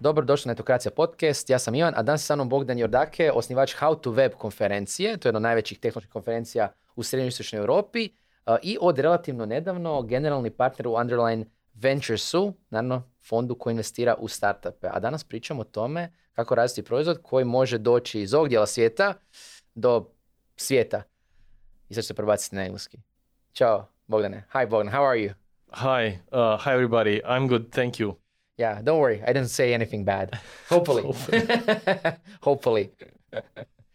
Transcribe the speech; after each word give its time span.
Dobrodošli 0.00 0.48
na 0.48 0.52
Etokracija 0.52 0.92
podcast, 0.92 1.50
ja 1.50 1.58
sam 1.58 1.74
Ivan, 1.74 1.94
a 1.96 2.02
danas 2.02 2.24
sa 2.24 2.34
mnom 2.34 2.48
Bogdan 2.48 2.78
Jordake, 2.78 3.32
osnivač 3.34 3.74
How 3.80 4.00
to 4.00 4.10
Web 4.10 4.32
konferencije, 4.32 5.16
to 5.16 5.28
je 5.28 5.30
jedna 5.30 5.36
od 5.36 5.42
najvećih 5.42 5.78
tehnoloških 5.78 6.12
konferencija 6.12 6.72
u 6.96 7.02
srednjoj 7.02 7.30
Europi 7.52 8.10
i 8.62 8.78
od 8.80 8.98
relativno 8.98 9.46
nedavno 9.46 10.02
generalni 10.02 10.50
partner 10.50 10.88
u 10.88 10.94
Underline 10.94 11.44
Venturesu, 11.74 12.54
naravno 12.70 13.02
fondu 13.28 13.54
koji 13.54 13.72
investira 13.72 14.14
u 14.18 14.28
startupe. 14.28 14.88
A 14.90 15.00
danas 15.00 15.24
pričamo 15.24 15.60
o 15.60 15.64
tome 15.64 16.12
kako 16.32 16.54
razviti 16.54 16.88
proizvod 16.88 17.22
koji 17.22 17.44
može 17.44 17.78
doći 17.78 18.20
iz 18.20 18.34
ovog 18.34 18.48
dijela 18.48 18.66
svijeta 18.66 19.14
do 19.74 20.10
svijeta. 20.56 21.02
I 21.88 21.94
sad 21.94 22.04
ću 22.04 22.08
se 22.08 22.14
prebaciti 22.14 22.56
na 22.56 22.64
engleski. 22.64 22.98
Ćao, 23.52 23.86
Bogdane. 24.06 24.44
Hi, 24.52 24.66
Bogdan. 24.70 24.94
How 24.94 25.08
are 25.10 25.18
you? 25.18 25.32
Hi. 25.72 26.18
Uh, 26.30 26.64
hi, 26.64 26.70
everybody. 26.70 27.22
I'm 27.22 27.48
good. 27.48 27.70
Thank 27.70 27.94
you. 27.94 28.27
Yeah, 28.58 28.82
don't 28.82 28.98
worry. 28.98 29.22
I 29.22 29.32
didn't 29.32 29.50
say 29.50 29.72
anything 29.72 30.04
bad. 30.04 30.38
Hopefully. 30.68 31.04
Hopefully. 32.42 32.90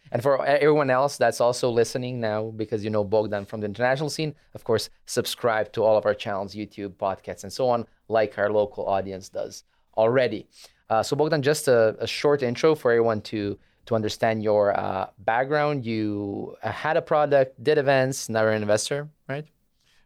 and 0.09 0.23
for 0.23 0.43
everyone 0.45 0.89
else 0.89 1.17
that's 1.17 1.41
also 1.41 1.69
listening 1.69 2.21
now, 2.21 2.45
because 2.55 2.81
you 2.83 2.89
know 2.89 3.03
Bogdan 3.03 3.45
from 3.45 3.59
the 3.59 3.65
international 3.65 4.09
scene, 4.09 4.33
of 4.55 4.63
course, 4.63 4.89
subscribe 5.05 5.73
to 5.73 5.83
all 5.83 5.97
of 5.97 6.05
our 6.05 6.13
channels, 6.13 6.55
YouTube, 6.55 6.93
podcasts, 6.95 7.43
and 7.43 7.51
so 7.51 7.67
on, 7.67 7.85
like 8.07 8.37
our 8.37 8.49
local 8.49 8.87
audience 8.87 9.27
does 9.27 9.65
already. 9.97 10.47
Uh, 10.89 11.03
so, 11.03 11.15
Bogdan, 11.15 11.41
just 11.41 11.67
a, 11.67 11.95
a, 11.99 12.07
short 12.07 12.41
intro 12.41 12.73
for 12.73 12.91
everyone 12.91 13.21
to 13.21 13.57
to 13.85 13.95
understand 13.95 14.43
your 14.43 14.79
uh, 14.79 15.07
background. 15.19 15.85
You 15.85 16.55
had 16.61 16.95
a 16.95 17.01
product, 17.01 17.61
did 17.61 17.77
events, 17.77 18.29
now 18.29 18.41
you're 18.41 18.51
an 18.51 18.61
investor, 18.61 19.09
right? 19.27 19.45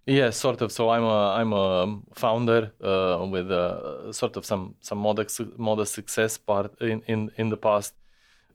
Yeah, 0.09 0.29
sort 0.29 0.61
of. 0.61 0.71
So 0.71 0.89
I'm 0.89 1.03
a 1.03 1.33
I'm 1.33 1.51
a 1.51 1.99
founder 2.13 2.71
uh, 2.81 3.25
with 3.29 3.51
a, 3.51 4.07
sort 4.13 4.37
of 4.37 4.45
some 4.45 4.75
some 4.79 4.99
modest 4.99 5.41
modest 5.57 5.93
success 5.93 6.37
part 6.37 6.81
in 6.81 7.01
in 7.07 7.29
in 7.35 7.49
the 7.49 7.57
past. 7.57 7.93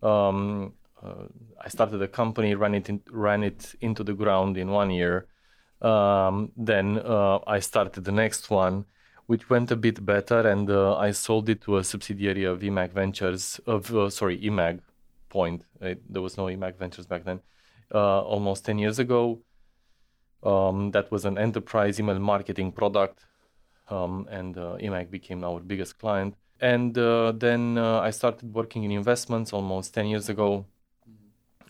Um, 0.02 0.72
uh, 1.02 1.26
I 1.60 1.68
started 1.68 2.00
a 2.00 2.08
company, 2.08 2.54
ran 2.54 2.74
it 2.74 2.88
in, 2.88 3.02
ran 3.10 3.42
it 3.42 3.74
into 3.82 4.02
the 4.02 4.14
ground 4.14 4.56
in 4.56 4.70
one 4.70 4.90
year. 4.90 5.26
Um, 5.82 6.52
then 6.56 6.98
uh, 6.98 7.40
I 7.46 7.58
started 7.58 8.04
the 8.04 8.12
next 8.12 8.48
one, 8.48 8.86
which 9.26 9.50
went 9.50 9.70
a 9.70 9.76
bit 9.76 10.06
better, 10.06 10.40
and 10.48 10.70
uh, 10.70 10.96
I 10.96 11.10
sold 11.10 11.50
it 11.50 11.60
to 11.62 11.76
a 11.76 11.84
subsidiary 11.84 12.44
of 12.44 12.60
EMAG 12.60 12.92
Ventures 12.92 13.60
of 13.66 13.94
uh, 13.94 14.08
sorry 14.08 14.38
EMAG 14.38 14.80
Point. 15.28 15.64
there 15.80 16.22
was 16.22 16.38
no 16.38 16.46
EMAG 16.46 16.78
Ventures 16.78 17.06
back 17.06 17.24
then. 17.24 17.40
Uh, 17.94 18.22
almost 18.22 18.64
ten 18.64 18.78
years 18.78 18.98
ago 18.98 19.42
um, 20.42 20.90
that 20.90 21.10
was 21.10 21.24
an 21.24 21.38
enterprise 21.38 22.00
email 22.00 22.18
marketing 22.18 22.72
product, 22.72 23.26
um, 23.88 24.26
and 24.30 24.56
uh, 24.58 24.76
EMAG 24.80 25.10
became 25.10 25.44
our 25.44 25.60
biggest 25.60 25.98
client. 25.98 26.34
And 26.60 26.96
uh, 26.96 27.32
then 27.32 27.78
uh, 27.78 28.00
I 28.00 28.10
started 28.10 28.54
working 28.54 28.84
in 28.84 28.92
investments 28.92 29.52
almost 29.52 29.94
10 29.94 30.06
years 30.06 30.28
ago 30.28 30.66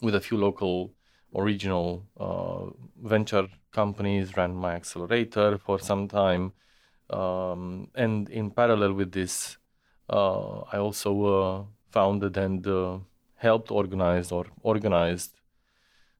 with 0.01 0.15
a 0.15 0.21
few 0.21 0.37
local 0.37 0.93
original 1.35 2.05
uh, 2.21 2.67
venture 3.03 3.49
companies, 3.73 4.37
ran 4.37 4.55
my 4.55 4.75
accelerator 4.75 5.59
for 5.59 5.79
some 5.79 6.09
time. 6.09 6.53
Um, 7.09 7.89
and 7.95 8.29
in 8.29 8.51
parallel 8.51 8.93
with 8.93 9.13
this, 9.13 9.57
uh, 10.11 10.61
I 10.73 10.77
also 10.79 11.25
uh, 11.25 11.65
founded 11.91 12.37
and 12.37 12.67
helped 13.37 13.71
organize 13.71 14.31
or 14.31 14.47
organized 14.63 15.41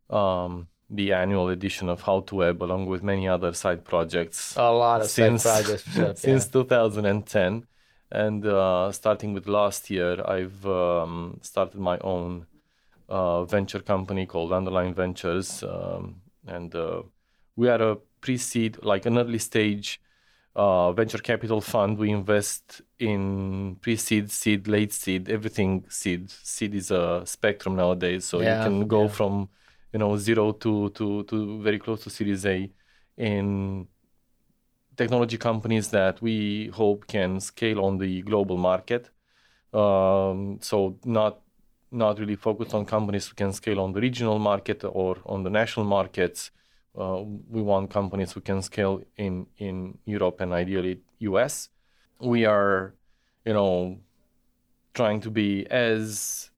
um, 0.09 0.69
the 0.93 1.13
annual 1.15 1.49
edition 1.49 1.89
of 1.89 2.03
How 2.03 2.21
to 2.21 2.35
Web, 2.35 2.63
along 2.63 2.87
with 2.87 3.03
many 3.03 3.27
other 3.27 3.53
side 3.55 3.85
projects. 3.85 4.55
A 4.57 4.71
lot 4.71 5.01
of 5.01 5.09
since, 5.09 5.43
side 5.43 5.65
projects 5.65 6.21
since 6.21 6.47
2010, 6.49 7.67
and 8.11 8.47
uh, 8.47 8.93
starting 8.93 9.33
with 9.33 9.49
last 9.49 9.89
year, 9.91 10.23
I've 10.29 10.65
um, 10.67 11.39
started 11.41 11.81
my 11.81 11.99
own 11.99 12.47
uh, 13.09 13.45
venture 13.45 13.81
company 13.81 14.27
called 14.27 14.53
Underline 14.53 14.93
Ventures, 14.95 15.63
um, 15.63 16.21
and 16.47 16.75
uh, 16.75 17.03
we 17.57 17.69
are 17.71 17.83
a 17.83 17.97
pre-seed, 18.21 18.79
like 18.83 19.07
an 19.07 19.19
early 19.19 19.39
stage 19.39 19.99
uh, 20.55 20.93
venture 20.93 21.19
capital 21.19 21.63
fund. 21.63 21.97
We 21.97 22.11
invest 22.11 22.83
in 22.99 23.77
pre-seed, 23.81 24.31
seed, 24.31 24.69
late 24.69 24.93
seed, 24.93 25.31
everything 25.31 25.87
seed. 25.89 26.31
Seed 26.31 26.75
is 26.75 26.91
a 26.91 27.23
spectrum 27.25 27.77
nowadays, 27.77 28.27
so 28.27 28.43
yeah, 28.43 28.59
you 28.59 28.65
can 28.65 28.87
go 28.87 29.05
yeah. 29.05 29.09
from 29.09 29.49
you 29.93 29.99
know 29.99 30.17
zero 30.17 30.53
to 30.53 30.91
to 30.91 31.25
to 31.25 31.63
very 31.63 31.79
close 31.79 32.03
to 32.05 32.11
Series 32.11 32.47
A 32.47 32.71
in 33.17 33.87
technology 34.97 35.39
companies 35.39 35.89
that 35.89 36.21
we 36.23 36.69
hope 36.69 37.07
can 37.07 37.41
scale 37.41 37.85
on 37.85 37.99
the 37.99 38.23
global 38.23 38.57
market. 38.57 39.11
Um, 39.73 40.59
so 40.61 40.99
not 41.05 41.41
not 41.91 42.19
really 42.19 42.37
focused 42.37 42.75
on 42.75 42.87
companies 42.87 43.29
who 43.29 43.35
can 43.35 43.53
scale 43.53 43.81
on 43.81 43.93
the 43.93 44.01
regional 44.01 44.39
market 44.39 44.83
or 44.85 45.19
on 45.27 45.43
the 45.43 45.51
national 45.51 45.87
markets. 45.87 46.51
Uh, 46.99 47.23
we 47.49 47.63
want 47.63 47.91
companies 47.91 48.33
who 48.33 48.41
can 48.41 48.63
scale 48.63 49.03
in 49.17 49.47
in 49.59 49.99
Europe 50.05 50.41
and 50.41 50.53
ideally 50.53 51.01
US. 51.21 51.69
We 52.21 52.45
are, 52.45 52.95
you 53.45 53.53
know, 53.53 53.99
trying 54.95 55.21
to 55.21 55.31
be 55.31 55.67
as 55.71 56.51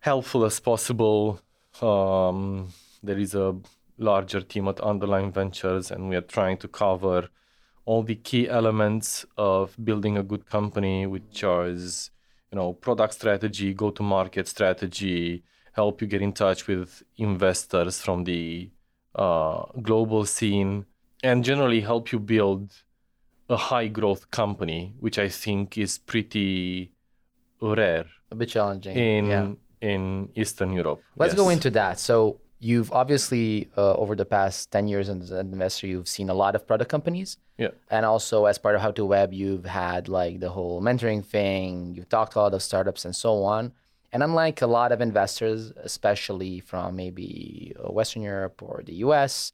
helpful 0.00 0.44
as 0.44 0.60
possible 0.60 1.40
um, 1.82 2.72
there 3.02 3.18
is 3.18 3.34
a 3.34 3.56
larger 3.98 4.40
team 4.40 4.68
at 4.68 4.82
Underline 4.82 5.32
Ventures, 5.32 5.90
and 5.90 6.08
we 6.08 6.16
are 6.16 6.22
trying 6.22 6.56
to 6.58 6.68
cover 6.68 7.28
all 7.84 8.02
the 8.02 8.14
key 8.14 8.48
elements 8.48 9.24
of 9.36 9.76
building 9.82 10.16
a 10.16 10.22
good 10.22 10.48
company, 10.48 11.06
which 11.06 11.42
is 11.42 12.10
you 12.52 12.56
know 12.56 12.72
product 12.72 13.14
strategy, 13.14 13.74
go-to-market 13.74 14.48
strategy, 14.48 15.42
help 15.72 16.00
you 16.00 16.06
get 16.06 16.22
in 16.22 16.32
touch 16.32 16.66
with 16.66 17.02
investors 17.16 18.00
from 18.00 18.24
the 18.24 18.70
uh, 19.14 19.64
global 19.82 20.24
scene, 20.24 20.86
and 21.22 21.44
generally 21.44 21.80
help 21.80 22.12
you 22.12 22.18
build 22.18 22.72
a 23.48 23.56
high 23.56 23.88
growth 23.88 24.30
company, 24.30 24.94
which 25.00 25.18
I 25.18 25.28
think 25.28 25.78
is 25.78 25.98
pretty 25.98 26.92
rare. 27.60 28.06
A 28.30 28.34
bit 28.34 28.50
challenging. 28.50 28.96
In 28.96 29.26
yeah 29.26 29.48
in 29.80 30.28
Eastern 30.34 30.72
Europe. 30.72 31.02
Let's 31.16 31.32
yes. 31.32 31.40
go 31.42 31.48
into 31.48 31.70
that. 31.70 31.98
So 31.98 32.40
you've 32.60 32.92
obviously 32.92 33.68
uh, 33.76 33.94
over 33.94 34.16
the 34.16 34.24
past 34.24 34.70
10 34.72 34.88
years 34.88 35.08
as 35.08 35.30
an 35.30 35.52
investor 35.52 35.86
you've 35.86 36.08
seen 36.08 36.28
a 36.28 36.34
lot 36.34 36.54
of 36.54 36.66
product 36.66 36.90
companies 36.90 37.36
yeah 37.56 37.68
and 37.90 38.04
also 38.04 38.46
as 38.46 38.58
part 38.58 38.74
of 38.74 38.80
how 38.80 38.90
to 38.90 39.04
web 39.04 39.32
you've 39.32 39.64
had 39.64 40.08
like 40.08 40.40
the 40.40 40.50
whole 40.50 40.82
mentoring 40.82 41.24
thing 41.24 41.94
you've 41.94 42.08
talked 42.08 42.32
to 42.32 42.38
a 42.38 42.42
lot 42.42 42.54
of 42.54 42.62
startups 42.62 43.04
and 43.04 43.14
so 43.14 43.42
on 43.44 43.72
and 44.12 44.22
unlike 44.22 44.60
a 44.62 44.66
lot 44.66 44.90
of 44.92 45.00
investors 45.00 45.72
especially 45.82 46.60
from 46.60 46.96
maybe 46.96 47.72
uh, 47.78 47.90
western 47.92 48.22
europe 48.22 48.60
or 48.62 48.82
the 48.84 48.94
us 48.94 49.52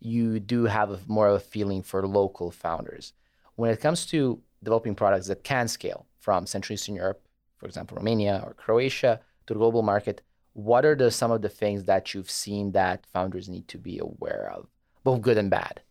you 0.00 0.40
do 0.40 0.64
have 0.64 0.90
a, 0.90 1.00
more 1.06 1.28
of 1.28 1.36
a 1.36 1.40
feeling 1.40 1.82
for 1.82 2.06
local 2.06 2.50
founders 2.50 3.12
when 3.56 3.70
it 3.70 3.80
comes 3.80 4.06
to 4.06 4.40
developing 4.62 4.94
products 4.94 5.26
that 5.26 5.44
can 5.44 5.68
scale 5.68 6.06
from 6.18 6.46
central 6.46 6.74
eastern 6.74 6.94
europe 6.94 7.20
for 7.58 7.66
example 7.66 7.96
romania 7.96 8.42
or 8.46 8.54
croatia 8.54 9.20
to 9.46 9.54
the 9.54 9.58
global 9.58 9.82
market, 9.82 10.22
what 10.52 10.84
are 10.84 10.94
the 10.94 11.10
some 11.10 11.30
of 11.30 11.42
the 11.42 11.48
things 11.48 11.84
that 11.84 12.14
you've 12.14 12.30
seen 12.30 12.72
that 12.72 13.06
founders 13.12 13.48
need 13.48 13.68
to 13.68 13.78
be 13.78 13.98
aware 13.98 14.50
of, 14.54 14.66
both 15.04 15.20
good 15.20 15.38
and 15.38 15.50
bad? 15.50 15.82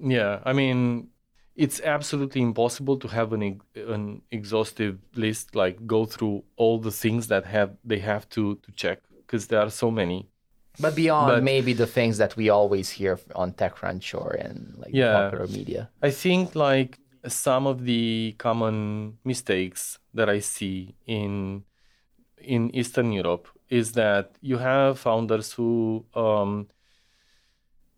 Yeah, 0.00 0.40
I 0.44 0.52
mean, 0.52 1.08
it's 1.54 1.80
absolutely 1.80 2.42
impossible 2.42 2.96
to 2.98 3.08
have 3.08 3.32
an 3.32 3.60
an 3.76 4.22
exhaustive 4.30 4.98
list, 5.14 5.54
like 5.54 5.86
go 5.86 6.04
through 6.04 6.44
all 6.56 6.78
the 6.78 6.90
things 6.90 7.28
that 7.28 7.44
have 7.46 7.76
they 7.84 7.98
have 7.98 8.28
to 8.30 8.56
to 8.56 8.72
check 8.72 9.00
because 9.18 9.46
there 9.46 9.60
are 9.60 9.70
so 9.70 9.90
many. 9.90 10.28
But 10.80 10.96
beyond 10.96 11.28
but, 11.28 11.42
maybe 11.42 11.74
the 11.74 11.86
things 11.86 12.16
that 12.18 12.34
we 12.36 12.48
always 12.48 12.90
hear 12.90 13.20
on 13.34 13.52
TechCrunch 13.52 14.18
or 14.18 14.34
in 14.34 14.74
like 14.78 14.90
yeah, 14.92 15.12
popular 15.12 15.46
media. 15.46 15.90
I 16.02 16.10
think 16.10 16.54
like 16.54 16.98
some 17.28 17.66
of 17.66 17.84
the 17.84 18.34
common 18.38 19.18
mistakes 19.24 19.98
that 20.14 20.28
I 20.28 20.40
see 20.40 20.96
in 21.06 21.64
in 22.44 22.74
Eastern 22.74 23.12
Europe 23.12 23.48
is 23.68 23.92
that 23.92 24.36
you 24.40 24.58
have 24.58 24.98
founders 24.98 25.52
who 25.52 26.04
um, 26.14 26.68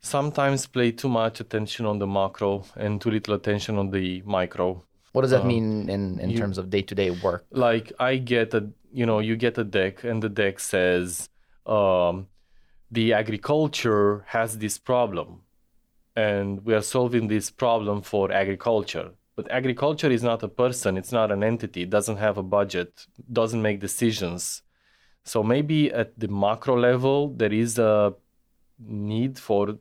sometimes 0.01 0.67
play 0.67 0.93
too 0.93 1.09
much 1.09 1.41
attention 1.41 1.87
on 1.87 1.99
the 1.99 2.07
macro 2.07 2.65
and 2.77 3.01
too 3.01 3.11
little 3.11 3.35
attention 3.35 3.79
on 3.79 3.91
the 3.91 4.23
micro. 4.23 4.83
What 5.13 5.23
does 5.23 5.31
that 5.31 5.43
um, 5.43 5.49
mean 5.49 5.89
in, 5.89 6.19
in 6.21 6.31
you, 6.31 6.39
terms 6.39 6.59
of 6.59 6.71
day 6.71 6.83
to 6.83 6.95
day 6.95 7.11
work? 7.11 7.45
Like 7.51 7.93
I 7.99 8.17
get 8.17 8.55
a 8.55 8.69
you 8.93 9.07
know 9.07 9.19
you 9.19 9.37
get 9.37 9.59
a 9.59 9.65
deck 9.65 10.05
and 10.05 10.23
the 10.23 10.29
deck 10.29 10.61
says 10.61 11.29
um, 11.67 12.29
the 12.91 13.13
agriculture 13.13 14.25
has 14.29 14.59
this 14.59 14.79
problem 14.79 15.41
and 16.17 16.65
we 16.65 16.75
are 16.75 16.83
solving 16.83 17.29
this 17.29 17.51
problem 17.51 18.03
for 18.03 18.31
agriculture 18.31 19.11
but 19.37 19.51
agriculture 19.51 20.11
is 20.11 20.23
not 20.23 20.43
a 20.43 20.49
person, 20.49 20.97
it's 20.97 21.13
not 21.13 21.33
an 21.33 21.43
entity, 21.43 21.83
it 21.83 21.91
doesn't 21.91 22.17
have 22.17 22.39
a 22.39 22.43
budget, 22.43 23.07
doesn't 23.33 23.61
make 23.61 23.81
decisions. 23.81 24.63
So 25.25 25.43
maybe 25.43 25.93
at 25.93 26.19
the 26.19 26.29
macro 26.29 26.79
level, 26.79 27.31
there 27.31 27.53
is 27.53 27.79
a 27.79 28.15
need 28.79 29.39
for 29.39 29.79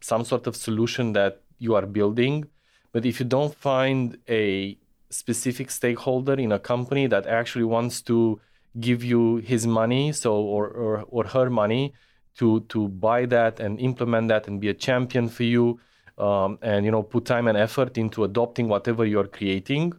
some 0.00 0.24
sort 0.24 0.46
of 0.46 0.56
solution 0.56 1.12
that 1.14 1.42
you 1.58 1.74
are 1.74 1.86
building. 1.86 2.46
But 2.92 3.04
if 3.04 3.20
you 3.20 3.26
don't 3.26 3.54
find 3.54 4.18
a 4.28 4.78
specific 5.10 5.70
stakeholder 5.70 6.34
in 6.34 6.52
a 6.52 6.58
company 6.58 7.06
that 7.06 7.26
actually 7.26 7.64
wants 7.64 8.02
to 8.02 8.40
give 8.80 9.04
you 9.04 9.36
his 9.36 9.66
money 9.66 10.12
so 10.12 10.34
or, 10.34 10.66
or, 10.68 11.04
or 11.08 11.24
her 11.26 11.48
money 11.48 11.94
to 12.36 12.60
to 12.62 12.88
buy 12.88 13.24
that 13.24 13.60
and 13.60 13.78
implement 13.78 14.26
that 14.28 14.48
and 14.48 14.60
be 14.60 14.68
a 14.68 14.74
champion 14.74 15.28
for 15.28 15.44
you 15.44 15.78
um, 16.18 16.58
and 16.62 16.84
you 16.84 16.90
know 16.90 17.02
put 17.02 17.24
time 17.24 17.48
and 17.48 17.58
effort 17.58 17.98
into 17.98 18.24
adopting 18.24 18.68
whatever 18.68 19.04
you're 19.04 19.26
creating 19.26 19.92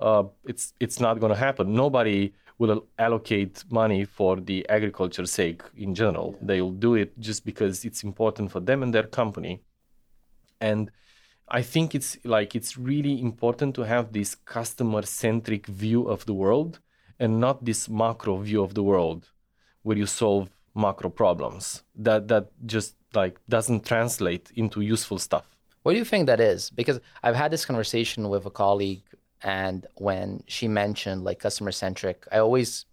uh, 0.00 0.24
it's 0.44 0.72
it's 0.80 0.98
not 0.98 1.20
going 1.20 1.32
to 1.32 1.38
happen. 1.38 1.74
Nobody 1.74 2.32
will 2.58 2.86
allocate 2.98 3.64
money 3.70 4.04
for 4.04 4.36
the 4.36 4.68
agriculture 4.68 5.26
sake 5.26 5.62
in 5.76 5.94
general. 5.94 6.32
Yeah. 6.32 6.46
they'll 6.46 6.70
do 6.70 6.94
it 6.94 7.18
just 7.18 7.44
because 7.44 7.84
it's 7.84 8.02
important 8.02 8.50
for 8.50 8.60
them 8.60 8.82
and 8.82 8.92
their 8.94 9.06
company. 9.06 9.62
And 10.60 10.90
I 11.48 11.62
think 11.62 11.94
it's 11.94 12.18
like 12.24 12.54
it's 12.54 12.76
really 12.76 13.20
important 13.20 13.74
to 13.76 13.82
have 13.82 14.12
this 14.12 14.34
customer 14.34 15.02
centric 15.02 15.66
view 15.66 16.08
of 16.08 16.26
the 16.26 16.34
world 16.34 16.80
and 17.18 17.40
not 17.40 17.64
this 17.64 17.88
macro 17.88 18.36
view 18.38 18.62
of 18.62 18.74
the 18.74 18.82
world 18.82 19.30
where 19.82 19.96
you 19.96 20.06
solve 20.06 20.50
macro 20.74 21.10
problems. 21.10 21.82
That 21.94 22.28
that 22.28 22.50
just 22.66 22.94
like 23.14 23.40
doesn't 23.48 23.86
translate 23.86 24.50
into 24.54 24.80
useful 24.80 25.18
stuff 25.18 25.59
what 25.82 25.92
do 25.92 25.98
you 25.98 26.04
think 26.04 26.26
that 26.26 26.40
is? 26.40 26.70
Because 26.70 27.00
i've 27.22 27.36
had 27.36 27.50
this 27.50 27.64
conversation 27.64 28.28
with 28.28 28.46
a 28.46 28.50
colleague 28.50 29.02
and 29.42 29.86
when 29.96 30.42
she 30.46 30.68
mentioned 30.68 31.24
like 31.24 31.38
customer 31.38 31.72
centric 31.72 32.26
i 32.30 32.38
always 32.38 32.84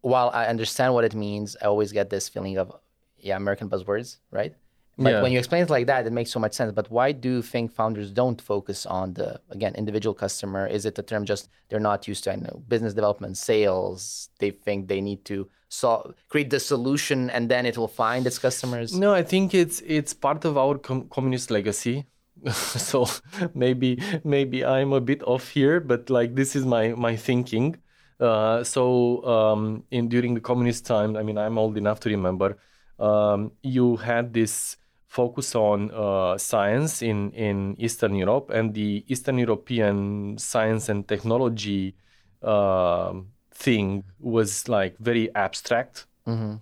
while 0.00 0.30
i 0.32 0.46
understand 0.46 0.94
what 0.94 1.04
it 1.04 1.14
means 1.14 1.56
i 1.60 1.66
always 1.66 1.92
get 1.92 2.10
this 2.10 2.28
feeling 2.28 2.56
of 2.56 2.72
yeah 3.18 3.36
american 3.36 3.68
buzzwords 3.68 4.18
right 4.30 4.54
but 4.98 5.12
yeah. 5.12 5.22
when 5.22 5.30
you 5.30 5.38
explain 5.38 5.62
it 5.62 5.70
like 5.70 5.86
that, 5.86 6.06
it 6.06 6.12
makes 6.12 6.32
so 6.32 6.40
much 6.40 6.54
sense. 6.54 6.72
But 6.72 6.90
why 6.90 7.12
do 7.12 7.34
you 7.34 7.42
think 7.42 7.72
founders 7.72 8.10
don't 8.10 8.40
focus 8.40 8.84
on 8.84 9.14
the 9.14 9.40
again 9.50 9.74
individual 9.76 10.12
customer? 10.12 10.66
Is 10.66 10.84
it 10.86 10.96
the 10.96 11.04
term 11.04 11.24
just 11.24 11.48
they're 11.68 11.78
not 11.78 12.08
used 12.08 12.24
to 12.24 12.32
I 12.32 12.36
know 12.36 12.62
business 12.66 12.94
development, 12.94 13.36
sales? 13.36 14.28
They 14.40 14.50
think 14.50 14.88
they 14.88 15.00
need 15.00 15.24
to 15.26 15.48
solve, 15.68 16.14
create 16.28 16.50
the 16.50 16.58
solution 16.58 17.30
and 17.30 17.48
then 17.48 17.64
it 17.64 17.78
will 17.78 17.94
find 18.04 18.26
its 18.26 18.40
customers. 18.40 18.92
No, 18.92 19.14
I 19.14 19.22
think 19.22 19.54
it's 19.54 19.80
it's 19.86 20.12
part 20.14 20.44
of 20.44 20.58
our 20.58 20.78
com- 20.78 21.08
communist 21.08 21.50
legacy. 21.52 22.06
so 22.52 23.06
maybe 23.54 24.02
maybe 24.24 24.64
I'm 24.64 24.92
a 24.92 25.00
bit 25.00 25.22
off 25.22 25.48
here, 25.48 25.78
but 25.78 26.10
like 26.10 26.34
this 26.34 26.56
is 26.56 26.66
my 26.66 26.88
my 26.88 27.14
thinking. 27.14 27.76
Uh, 28.18 28.64
so 28.64 29.24
um, 29.24 29.84
in 29.92 30.08
during 30.08 30.34
the 30.34 30.40
communist 30.40 30.86
time, 30.86 31.16
I 31.16 31.22
mean 31.22 31.38
I'm 31.38 31.56
old 31.56 31.76
enough 31.76 32.00
to 32.00 32.10
remember. 32.10 32.58
Um, 32.98 33.52
you 33.62 33.94
had 33.96 34.32
this 34.32 34.76
focus 35.08 35.54
on 35.54 35.90
uh, 35.90 36.36
science 36.38 37.02
in, 37.02 37.32
in 37.32 37.74
Eastern 37.78 38.14
Europe, 38.14 38.50
and 38.50 38.74
the 38.74 39.04
Eastern 39.08 39.38
European 39.38 40.36
science 40.38 40.88
and 40.88 41.08
technology 41.08 41.94
uh, 42.42 43.14
thing 43.52 44.04
was 44.20 44.68
like 44.68 44.96
very 44.98 45.34
abstract. 45.34 46.06
Mm-hmm. 46.26 46.56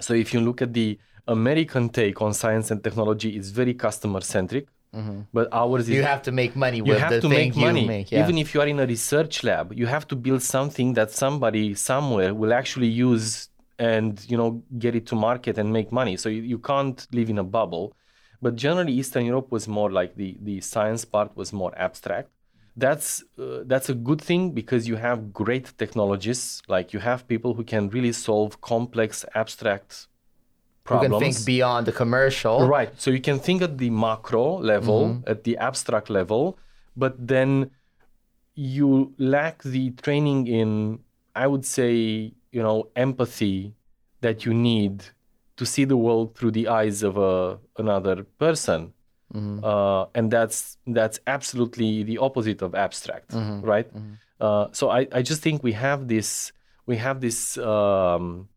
So 0.00 0.14
if 0.14 0.34
you 0.34 0.40
look 0.40 0.62
at 0.62 0.72
the 0.72 0.98
American 1.28 1.88
take 1.90 2.20
on 2.22 2.32
science 2.34 2.70
and 2.70 2.82
technology, 2.82 3.36
it's 3.36 3.50
very 3.50 3.74
customer 3.74 4.22
centric. 4.22 4.66
Mm-hmm. 4.94 5.20
But 5.32 5.48
ours 5.52 5.82
is 5.88 5.90
you 5.90 6.02
have 6.02 6.22
to 6.22 6.32
make 6.32 6.56
money. 6.56 6.78
you 6.78 6.94
have 6.94 7.20
to 7.20 7.28
make 7.28 7.54
money. 7.54 7.86
Make, 7.86 8.10
yeah. 8.10 8.22
Even 8.22 8.38
if 8.38 8.54
you 8.54 8.60
are 8.62 8.66
in 8.66 8.80
a 8.80 8.86
research 8.86 9.44
lab, 9.44 9.72
you 9.74 9.86
have 9.86 10.06
to 10.08 10.16
build 10.16 10.42
something 10.42 10.94
that 10.94 11.10
somebody 11.10 11.74
somewhere 11.74 12.32
will 12.34 12.54
actually 12.54 12.88
use 12.88 13.48
and 13.78 14.24
you 14.28 14.36
know 14.36 14.62
get 14.78 14.94
it 14.94 15.06
to 15.06 15.14
market 15.14 15.58
and 15.58 15.72
make 15.72 15.92
money. 15.92 16.16
So 16.16 16.28
you, 16.28 16.42
you 16.42 16.58
can't 16.58 17.06
live 17.12 17.30
in 17.30 17.38
a 17.38 17.44
bubble. 17.44 17.94
But 18.42 18.54
generally 18.56 18.92
eastern 18.92 19.24
europe 19.24 19.50
was 19.50 19.66
more 19.66 19.90
like 19.90 20.14
the 20.16 20.36
the 20.42 20.60
science 20.60 21.04
part 21.04 21.36
was 21.36 21.52
more 21.52 21.72
abstract. 21.76 22.30
That's 22.76 23.24
uh, 23.38 23.62
that's 23.64 23.88
a 23.88 23.94
good 23.94 24.20
thing 24.20 24.50
because 24.50 24.86
you 24.86 24.96
have 24.96 25.32
great 25.32 25.72
technologists. 25.78 26.62
Like 26.68 26.92
you 26.92 27.00
have 27.00 27.26
people 27.26 27.54
who 27.54 27.64
can 27.64 27.88
really 27.88 28.12
solve 28.12 28.60
complex 28.60 29.24
abstract 29.34 30.08
problems 30.84 31.14
you 31.14 31.18
can 31.18 31.32
think 31.32 31.46
beyond 31.46 31.86
the 31.86 31.92
commercial. 31.92 32.68
Right. 32.68 32.92
So 33.00 33.10
you 33.10 33.20
can 33.20 33.38
think 33.38 33.62
at 33.62 33.78
the 33.78 33.90
macro 33.90 34.58
level 34.58 35.00
mm-hmm. 35.08 35.30
at 35.30 35.44
the 35.44 35.56
abstract 35.56 36.10
level 36.10 36.58
but 36.96 37.14
then 37.18 37.70
you 38.54 39.12
lack 39.18 39.62
the 39.62 39.90
training 39.90 40.46
in 40.46 40.98
i 41.34 41.46
would 41.46 41.64
say 41.64 42.32
you 42.56 42.62
know 42.62 42.78
empathy 42.96 43.58
that 44.24 44.36
you 44.46 44.52
need 44.54 44.94
to 45.58 45.64
see 45.72 45.84
the 45.92 45.98
world 46.06 46.34
through 46.36 46.52
the 46.58 46.66
eyes 46.68 47.02
of 47.02 47.14
a, 47.18 47.58
another 47.82 48.16
person 48.44 48.80
mm-hmm. 49.34 49.62
uh, 49.62 50.04
and 50.16 50.30
that's 50.30 50.78
that's 50.98 51.18
absolutely 51.26 51.90
the 52.10 52.16
opposite 52.26 52.60
of 52.62 52.74
abstract 52.86 53.30
mm-hmm. 53.30 53.60
right 53.74 53.90
mm-hmm. 53.94 54.14
Uh, 54.38 54.66
so 54.78 54.90
I, 54.90 55.00
I 55.18 55.22
just 55.22 55.40
think 55.40 55.62
we 55.62 55.72
have 55.72 56.08
this 56.08 56.52
we 56.84 56.96
have 56.98 57.22
this 57.26 57.38
um, 57.56 58.50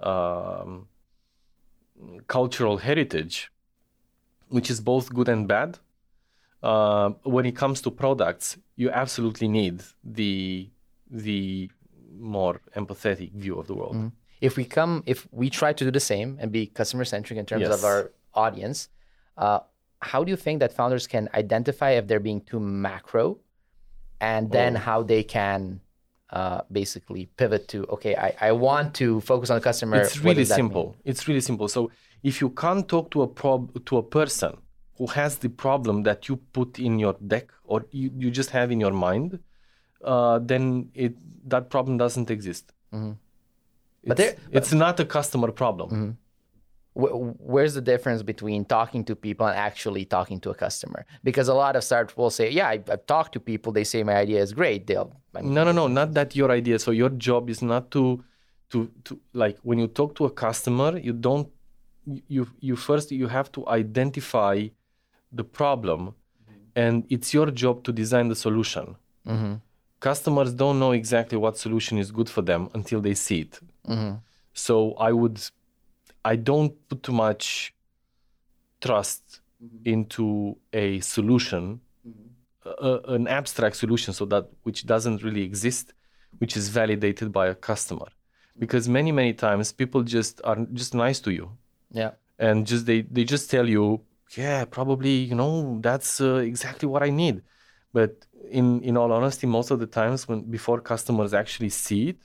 um, 0.00 0.88
cultural 2.36 2.78
heritage 2.78 3.52
which 4.48 4.68
is 4.70 4.80
both 4.80 5.12
good 5.12 5.28
and 5.28 5.46
bad 5.46 5.70
uh, 6.62 7.10
when 7.34 7.44
it 7.44 7.54
comes 7.62 7.82
to 7.82 7.90
products 7.90 8.56
you 8.76 8.88
absolutely 9.02 9.48
need 9.48 9.76
the 10.02 10.70
the 11.10 11.70
more 12.18 12.60
empathetic 12.76 13.32
view 13.32 13.58
of 13.58 13.66
the 13.66 13.74
world. 13.74 13.96
Mm-hmm. 13.96 14.08
If 14.40 14.56
we 14.56 14.64
come, 14.64 15.02
if 15.06 15.26
we 15.30 15.50
try 15.50 15.72
to 15.72 15.84
do 15.84 15.90
the 15.90 16.00
same 16.00 16.36
and 16.40 16.50
be 16.50 16.66
customer 16.66 17.04
centric 17.04 17.38
in 17.38 17.46
terms 17.46 17.62
yes. 17.62 17.74
of 17.74 17.84
our 17.84 18.10
audience, 18.34 18.88
uh, 19.36 19.60
how 20.00 20.24
do 20.24 20.30
you 20.30 20.36
think 20.36 20.60
that 20.60 20.72
founders 20.72 21.06
can 21.06 21.28
identify 21.34 21.90
if 21.92 22.08
they're 22.08 22.20
being 22.20 22.40
too 22.40 22.58
macro, 22.58 23.38
and 24.20 24.50
then 24.50 24.76
oh. 24.76 24.80
how 24.80 25.02
they 25.02 25.22
can 25.22 25.80
uh, 26.30 26.62
basically 26.70 27.26
pivot 27.36 27.68
to 27.68 27.84
okay, 27.86 28.16
I, 28.16 28.48
I 28.48 28.52
want 28.52 28.94
to 28.94 29.20
focus 29.20 29.50
on 29.50 29.56
the 29.56 29.60
customer. 29.60 29.98
It's 30.00 30.18
really 30.18 30.44
simple. 30.44 30.86
Mean? 30.86 30.94
It's 31.04 31.28
really 31.28 31.40
simple. 31.40 31.68
So 31.68 31.90
if 32.22 32.40
you 32.40 32.50
can't 32.50 32.88
talk 32.88 33.10
to 33.12 33.22
a 33.22 33.28
prob 33.28 33.84
to 33.86 33.98
a 33.98 34.02
person 34.02 34.56
who 34.96 35.06
has 35.08 35.36
the 35.38 35.48
problem 35.48 36.02
that 36.04 36.28
you 36.28 36.36
put 36.36 36.78
in 36.78 36.98
your 36.98 37.14
deck 37.26 37.50
or 37.64 37.86
you, 37.90 38.10
you 38.16 38.30
just 38.30 38.50
have 38.50 38.70
in 38.70 38.80
your 38.80 38.92
mind, 38.92 39.38
uh, 40.04 40.38
then 40.40 40.90
it 40.94 41.14
that 41.48 41.70
problem 41.70 41.98
doesn't 41.98 42.30
exist. 42.30 42.72
Mm-hmm. 42.92 43.12
But 44.04 44.20
it's, 44.20 44.40
it's 44.50 44.72
not 44.72 44.98
a 45.00 45.04
customer 45.04 45.52
problem. 45.52 45.90
Mm-hmm. 45.90 46.10
Where's 46.94 47.72
the 47.72 47.80
difference 47.80 48.22
between 48.22 48.66
talking 48.66 49.02
to 49.06 49.16
people 49.16 49.46
and 49.46 49.56
actually 49.56 50.04
talking 50.04 50.40
to 50.40 50.50
a 50.50 50.54
customer? 50.54 51.06
Because 51.24 51.48
a 51.48 51.54
lot 51.54 51.74
of 51.74 51.84
startups 51.84 52.16
will 52.18 52.28
say, 52.28 52.50
"Yeah, 52.50 52.68
I, 52.68 52.82
have 52.86 53.06
talked 53.06 53.32
to 53.32 53.40
people. 53.40 53.72
They 53.72 53.84
say 53.84 54.02
my 54.02 54.16
idea 54.16 54.42
is 54.42 54.52
great." 54.52 54.86
They'll 54.86 55.16
I 55.34 55.40
mean, 55.40 55.54
no, 55.54 55.64
no, 55.64 55.72
no, 55.72 55.86
not 55.86 56.12
that 56.14 56.36
your 56.36 56.50
idea. 56.50 56.78
So 56.78 56.90
your 56.90 57.08
job 57.08 57.48
is 57.48 57.62
not 57.62 57.90
to, 57.92 58.22
to, 58.70 58.90
to 59.04 59.18
like 59.32 59.56
when 59.62 59.78
you 59.78 59.86
talk 59.86 60.14
to 60.16 60.26
a 60.26 60.30
customer, 60.30 60.98
you 60.98 61.14
don't, 61.14 61.48
you, 62.28 62.46
you 62.60 62.76
first 62.76 63.10
you 63.10 63.28
have 63.28 63.50
to 63.52 63.66
identify 63.68 64.66
the 65.32 65.44
problem, 65.44 66.00
mm-hmm. 66.08 66.60
and 66.76 67.06
it's 67.08 67.32
your 67.32 67.50
job 67.50 67.84
to 67.84 67.92
design 67.92 68.28
the 68.28 68.36
solution. 68.36 68.96
Mm-hmm 69.26 69.54
customers 70.08 70.52
don't 70.62 70.78
know 70.82 70.92
exactly 71.02 71.38
what 71.44 71.56
solution 71.56 71.96
is 71.96 72.10
good 72.18 72.28
for 72.34 72.42
them 72.50 72.62
until 72.74 73.00
they 73.06 73.14
see 73.14 73.40
it. 73.46 73.54
Mm-hmm. 73.88 74.16
So 74.52 74.74
I 75.08 75.10
would, 75.20 75.38
I 76.32 76.34
don't 76.50 76.72
put 76.88 76.98
too 77.06 77.16
much 77.26 77.72
trust 78.80 79.22
mm-hmm. 79.64 79.88
into 79.94 80.56
a 80.72 81.00
solution, 81.00 81.80
mm-hmm. 82.06 83.14
an 83.16 83.28
abstract 83.28 83.76
solution, 83.76 84.12
so 84.12 84.24
that 84.26 84.44
which 84.64 84.80
doesn't 84.92 85.22
really 85.22 85.44
exist, 85.50 85.94
which 86.40 86.56
is 86.60 86.68
validated 86.80 87.28
by 87.38 87.46
a 87.54 87.54
customer, 87.70 88.08
because 88.58 88.84
many 88.98 89.12
many 89.20 89.32
times 89.46 89.72
people 89.80 90.02
just 90.02 90.34
are 90.48 90.58
just 90.80 90.92
nice 90.94 91.20
to 91.20 91.30
you. 91.38 91.46
Yeah. 92.00 92.12
And 92.46 92.66
just 92.66 92.86
they 92.86 93.02
they 93.16 93.24
just 93.34 93.44
tell 93.54 93.68
you, 93.76 93.84
yeah, 94.36 94.64
probably 94.78 95.14
you 95.30 95.36
know 95.40 95.78
that's 95.80 96.20
uh, 96.20 96.50
exactly 96.52 96.88
what 96.92 97.02
I 97.08 97.10
need, 97.22 97.36
but 97.92 98.26
in 98.50 98.82
in 98.82 98.96
all 98.96 99.12
honesty, 99.12 99.46
most 99.46 99.70
of 99.70 99.78
the 99.80 99.86
times 99.86 100.28
when 100.28 100.42
before 100.42 100.80
customers 100.80 101.34
actually 101.34 101.70
see 101.70 102.10
it, 102.10 102.20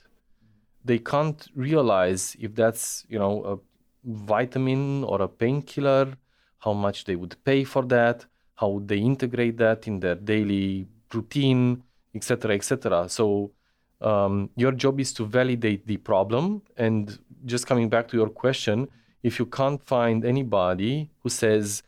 they 0.84 0.98
can't 0.98 1.48
realize 1.54 2.36
if 2.40 2.54
that's 2.54 3.04
you 3.08 3.18
know 3.18 3.44
a 3.44 3.58
vitamin 4.04 5.04
or 5.04 5.22
a 5.22 5.28
painkiller, 5.28 6.14
how 6.58 6.72
much 6.72 7.04
they 7.04 7.16
would 7.16 7.36
pay 7.44 7.64
for 7.64 7.84
that, 7.86 8.26
how 8.54 8.68
would 8.68 8.88
they 8.88 8.98
integrate 8.98 9.56
that 9.58 9.86
in 9.86 10.00
their 10.00 10.14
daily 10.14 10.86
routine, 11.12 11.82
etc., 12.14 12.54
etc. 12.54 13.08
So 13.08 13.52
um, 14.00 14.50
your 14.56 14.72
job 14.72 15.00
is 15.00 15.12
to 15.14 15.24
validate 15.24 15.86
the 15.86 15.96
problem. 15.96 16.62
And 16.76 17.18
just 17.44 17.66
coming 17.66 17.88
back 17.88 18.08
to 18.08 18.16
your 18.16 18.28
question, 18.28 18.88
if 19.22 19.38
you 19.38 19.46
can't 19.46 19.82
find 19.82 20.24
anybody 20.24 21.10
who 21.22 21.28
says 21.28 21.82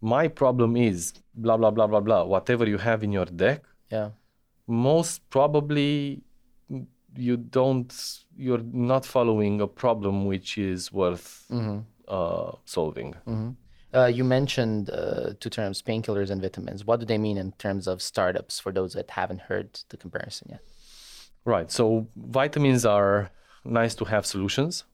my 0.00 0.28
problem 0.28 0.76
is 0.76 1.12
blah 1.36 1.56
blah 1.56 1.70
blah 1.70 1.86
blah 1.86 2.00
blah 2.00 2.24
whatever 2.24 2.66
you 2.66 2.78
have 2.78 3.02
in 3.02 3.12
your 3.12 3.26
deck 3.26 3.62
yeah 3.90 4.10
most 4.66 5.28
probably 5.30 6.22
you 7.16 7.36
don't 7.36 7.92
you're 8.36 8.66
not 8.72 9.04
following 9.04 9.60
a 9.60 9.66
problem 9.66 10.26
which 10.26 10.58
is 10.58 10.92
worth 10.92 11.46
mm-hmm. 11.50 11.78
uh, 12.08 12.52
solving 12.64 13.14
mm-hmm. 13.26 13.50
Uh, 13.94 14.06
you 14.06 14.24
mentioned 14.24 14.90
uh, 14.90 15.32
two 15.40 15.48
terms, 15.48 15.80
painkillers 15.80 16.28
and 16.28 16.42
vitamins. 16.42 16.84
What 16.84 17.00
do 17.00 17.06
they 17.06 17.16
mean 17.16 17.38
in 17.38 17.52
terms 17.52 17.86
of 17.86 18.02
startups 18.02 18.60
for 18.60 18.70
those 18.70 18.92
that 18.92 19.10
haven't 19.10 19.42
heard 19.42 19.80
the 19.88 19.96
comparison 19.96 20.48
yet? 20.50 20.60
Right. 21.46 21.70
So 21.70 22.06
vitamins 22.14 22.84
are 22.84 23.30
nice 23.64 23.94
to 23.94 24.04
have 24.04 24.26
solutions, 24.26 24.84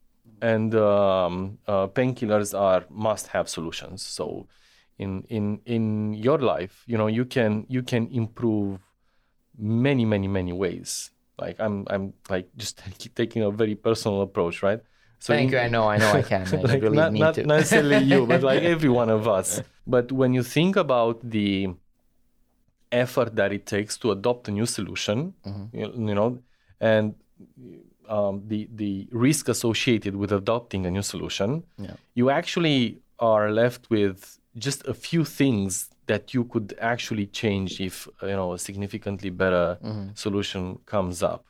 and 0.41 0.75
um, 0.75 1.59
uh, 1.67 1.89
painkillers 1.89 2.57
are 2.57 2.85
must 2.91 3.29
have 3.29 3.49
solutions. 3.49 4.03
So 4.03 4.47
in 5.03 5.11
in 5.29 5.61
in 5.67 5.85
your 6.15 6.39
life, 6.39 6.85
you 6.87 6.97
know, 6.97 7.09
you 7.19 7.25
can 7.25 7.67
you 7.69 7.83
can 7.83 8.09
improve 8.13 8.81
many 9.59 10.05
many 10.05 10.29
many 10.29 10.53
ways. 10.53 11.11
Like 11.39 11.57
I'm 11.59 11.87
I'm 11.93 12.15
like 12.31 12.49
just 12.57 12.75
taking 13.21 13.43
a 13.43 13.51
very 13.51 13.75
personal 13.75 14.23
approach, 14.23 14.63
right? 14.63 14.81
So 15.19 15.35
Thank 15.35 15.53
in, 15.53 15.53
you. 15.53 15.59
I 15.67 15.69
know, 15.69 15.85
I 15.89 15.99
know 15.99 16.13
I 16.13 16.23
can. 16.23 16.47
I 16.53 16.57
like 16.57 16.83
really 16.83 16.97
not, 16.97 17.13
not 17.13 17.37
necessarily 17.39 17.99
you, 17.99 18.27
but 18.27 18.43
like 18.51 18.63
every 18.63 18.89
one 18.89 19.09
of 19.09 19.29
us. 19.29 19.63
But 19.87 20.11
when 20.11 20.35
you 20.35 20.43
think 20.43 20.75
about 20.75 21.17
the 21.23 21.69
effort 22.91 23.37
that 23.37 23.53
it 23.53 23.65
takes 23.67 23.97
to 23.99 24.11
adopt 24.11 24.49
a 24.49 24.51
new 24.51 24.67
solution, 24.67 25.35
mm-hmm. 25.47 25.77
you, 25.77 25.93
you, 26.09 26.15
know, 26.15 26.39
and 26.81 27.15
um, 28.09 28.43
the 28.49 28.69
the 28.75 29.09
risk 29.13 29.49
associated 29.49 30.17
with 30.17 30.33
adopting 30.33 30.87
a 30.87 30.91
new 30.91 31.03
solution, 31.03 31.63
yeah. 31.79 31.95
you 32.15 32.29
actually 32.31 32.99
are 33.19 33.53
left 33.53 33.91
with 33.91 34.39
just 34.57 34.87
a 34.87 34.95
few 34.95 35.25
things 35.25 35.89
that 36.07 36.35
you 36.35 36.45
could 36.45 36.75
actually 36.81 37.27
change 37.27 37.81
if 37.81 38.09
you 38.23 38.29
know 38.29 38.53
a 38.53 38.59
significantly 38.59 39.31
better 39.31 39.79
mm-hmm. 39.83 40.09
solution 40.15 40.79
comes 40.87 41.23
up, 41.23 41.47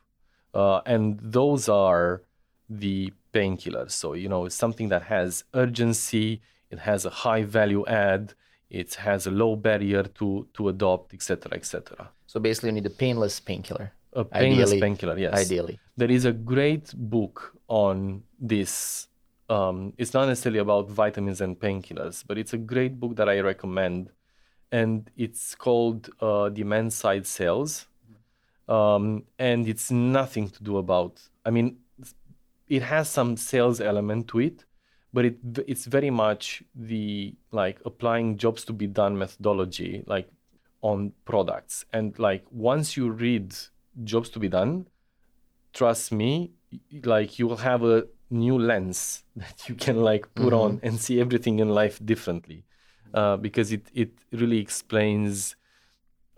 uh, 0.55 0.81
and 0.87 1.19
those 1.21 1.69
are 1.69 2.23
the 2.69 3.13
painkillers. 3.33 3.93
So 3.93 4.15
you 4.15 4.29
know 4.29 4.45
it's 4.47 4.55
something 4.55 4.89
that 4.89 5.05
has 5.05 5.45
urgency, 5.55 6.43
it 6.71 6.81
has 6.81 7.05
a 7.05 7.11
high 7.11 7.43
value 7.43 7.85
add, 7.87 8.35
it 8.71 8.95
has 8.95 9.27
a 9.27 9.31
low 9.31 9.57
barrier 9.57 10.03
to 10.03 10.47
to 10.55 10.69
adopt, 10.69 11.15
etc., 11.15 11.53
etc. 11.55 12.11
So 12.27 12.41
basically, 12.41 12.71
you 12.71 12.75
need 12.75 12.87
a 12.87 12.91
painless 12.91 13.41
painkiller. 13.41 13.93
A 14.15 14.25
painless 14.25 14.69
ideally, 14.69 14.81
painkiller, 14.81 15.19
yes. 15.19 15.35
Ideally, 15.35 15.79
there 15.97 16.11
is 16.11 16.25
a 16.25 16.33
great 16.33 16.93
book 16.95 17.55
on 17.69 18.23
this. 18.39 19.09
Um, 19.53 19.93
it's 19.99 20.15
not 20.15 20.29
necessarily 20.29 20.61
about 20.61 20.89
vitamins 20.89 21.43
and 21.43 21.61
painkillers, 21.61 22.25
but 22.27 22.39
it's 22.39 22.55
a 22.55 22.59
great 22.73 22.99
book 22.99 23.17
that 23.17 23.29
I 23.29 23.41
recommend, 23.41 24.09
and 24.71 25.11
it's 25.15 25.55
called 25.55 26.09
uh, 26.21 26.49
Demand 26.49 26.91
Side 26.95 27.27
Sales, 27.27 27.87
um, 28.67 29.25
and 29.39 29.69
it's 29.69 29.91
nothing 29.91 30.49
to 30.49 30.63
do 30.63 30.79
about. 30.79 31.21
I 31.45 31.51
mean, 31.51 31.77
it 32.67 32.83
has 32.83 33.11
some 33.11 33.37
sales 33.37 33.79
element 33.79 34.29
to 34.29 34.41
it, 34.41 34.65
but 35.13 35.27
it 35.27 35.37
it's 35.67 35.85
very 35.85 36.09
much 36.09 36.63
the 36.75 37.35
like 37.51 37.79
applying 37.85 38.39
jobs 38.39 38.65
to 38.65 38.73
be 38.73 38.87
done 38.87 39.19
methodology, 39.19 40.03
like 40.07 40.29
on 40.81 41.13
products, 41.27 41.85
and 41.93 42.19
like 42.19 42.45
once 42.51 42.97
you 42.97 43.11
read 43.11 43.55
jobs 44.03 44.31
to 44.31 44.39
be 44.39 44.49
done, 44.49 44.89
trust 45.75 46.11
me, 46.11 46.53
like 47.05 47.39
you 47.39 47.47
will 47.47 47.59
have 47.59 47.85
a 47.85 48.07
new 48.33 48.59
lens 48.59 49.25
that 49.37 49.69
you 49.69 49.75
can 49.75 50.03
like 50.03 50.35
put 50.35 50.53
mm-hmm. 50.53 50.77
on 50.77 50.81
and 50.83 50.99
see 50.99 51.21
everything 51.21 51.59
in 51.59 51.69
life 51.69 52.05
differently, 52.05 52.65
uh, 53.15 53.37
because 53.37 53.73
it 53.73 53.87
it 53.95 54.11
really 54.33 54.59
explains 54.59 55.57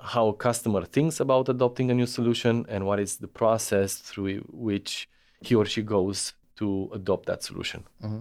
how 0.00 0.28
a 0.28 0.34
customer 0.34 0.84
thinks 0.84 1.18
about 1.20 1.48
adopting 1.48 1.90
a 1.90 1.94
new 1.94 2.06
solution 2.06 2.66
and 2.68 2.84
what 2.84 3.00
is 3.00 3.16
the 3.16 3.28
process 3.28 3.94
through 3.96 4.38
which 4.52 5.08
he 5.40 5.54
or 5.54 5.64
she 5.64 5.82
goes 5.82 6.34
to 6.56 6.90
adopt 6.92 7.26
that 7.26 7.42
solution. 7.42 7.84
Mm-hmm. 8.02 8.20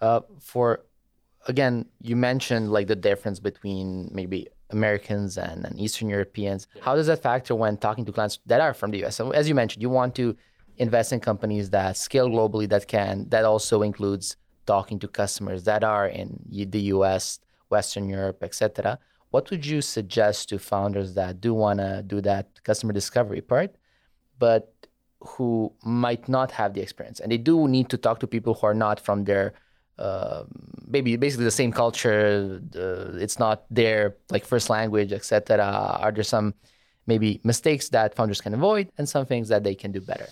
Uh, 0.00 0.20
for 0.40 0.84
again, 1.46 1.86
you 2.00 2.16
mentioned 2.16 2.70
like 2.70 2.86
the 2.86 2.96
difference 2.96 3.40
between 3.40 4.10
maybe 4.12 4.48
Americans 4.70 5.38
and, 5.38 5.64
and 5.64 5.78
Eastern 5.78 6.08
Europeans. 6.08 6.66
Yeah. 6.74 6.82
How 6.84 6.94
does 6.96 7.06
that 7.06 7.22
factor 7.22 7.54
when 7.54 7.76
talking 7.76 8.04
to 8.04 8.12
clients 8.12 8.38
that 8.46 8.60
are 8.60 8.74
from 8.74 8.90
the 8.90 9.04
US? 9.04 9.16
So 9.16 9.30
as 9.30 9.48
you 9.48 9.54
mentioned, 9.54 9.82
you 9.82 9.90
want 9.90 10.14
to 10.16 10.36
invest 10.78 11.12
in 11.12 11.20
companies 11.20 11.70
that 11.70 11.96
scale 11.96 12.28
globally 12.28 12.68
that 12.68 12.86
can 12.88 13.28
that 13.28 13.44
also 13.44 13.82
includes 13.82 14.36
talking 14.66 14.98
to 14.98 15.08
customers 15.08 15.64
that 15.64 15.82
are 15.84 16.06
in 16.06 16.38
the 16.50 16.80
US, 16.94 17.40
Western 17.68 18.08
Europe, 18.08 18.42
etc. 18.42 18.98
What 19.30 19.50
would 19.50 19.64
you 19.64 19.80
suggest 19.80 20.48
to 20.50 20.58
founders 20.58 21.14
that 21.14 21.40
do 21.40 21.54
want 21.54 21.78
to 21.80 22.02
do 22.06 22.20
that 22.20 22.62
customer 22.64 22.92
discovery 22.92 23.40
part, 23.40 23.76
but 24.38 24.72
who 25.20 25.72
might 25.84 26.28
not 26.28 26.50
have 26.50 26.74
the 26.74 26.80
experience 26.80 27.20
and 27.20 27.30
they 27.30 27.38
do 27.38 27.68
need 27.68 27.88
to 27.88 27.96
talk 27.96 28.18
to 28.20 28.26
people 28.26 28.54
who 28.54 28.66
are 28.66 28.74
not 28.74 28.98
from 28.98 29.24
their 29.24 29.54
uh, 29.98 30.44
maybe 30.86 31.16
basically 31.16 31.44
the 31.44 31.50
same 31.50 31.70
culture. 31.70 32.60
Uh, 32.74 33.16
it's 33.18 33.38
not 33.38 33.64
their 33.70 34.16
like 34.30 34.44
first 34.44 34.70
language, 34.70 35.12
etc. 35.12 35.62
Are 35.62 36.10
there 36.10 36.24
some 36.24 36.54
maybe 37.06 37.40
mistakes 37.44 37.88
that 37.90 38.14
founders 38.14 38.40
can 38.40 38.54
avoid 38.54 38.90
and 38.98 39.08
some 39.08 39.26
things 39.26 39.48
that 39.48 39.64
they 39.64 39.74
can 39.74 39.92
do 39.92 40.00
better? 40.00 40.28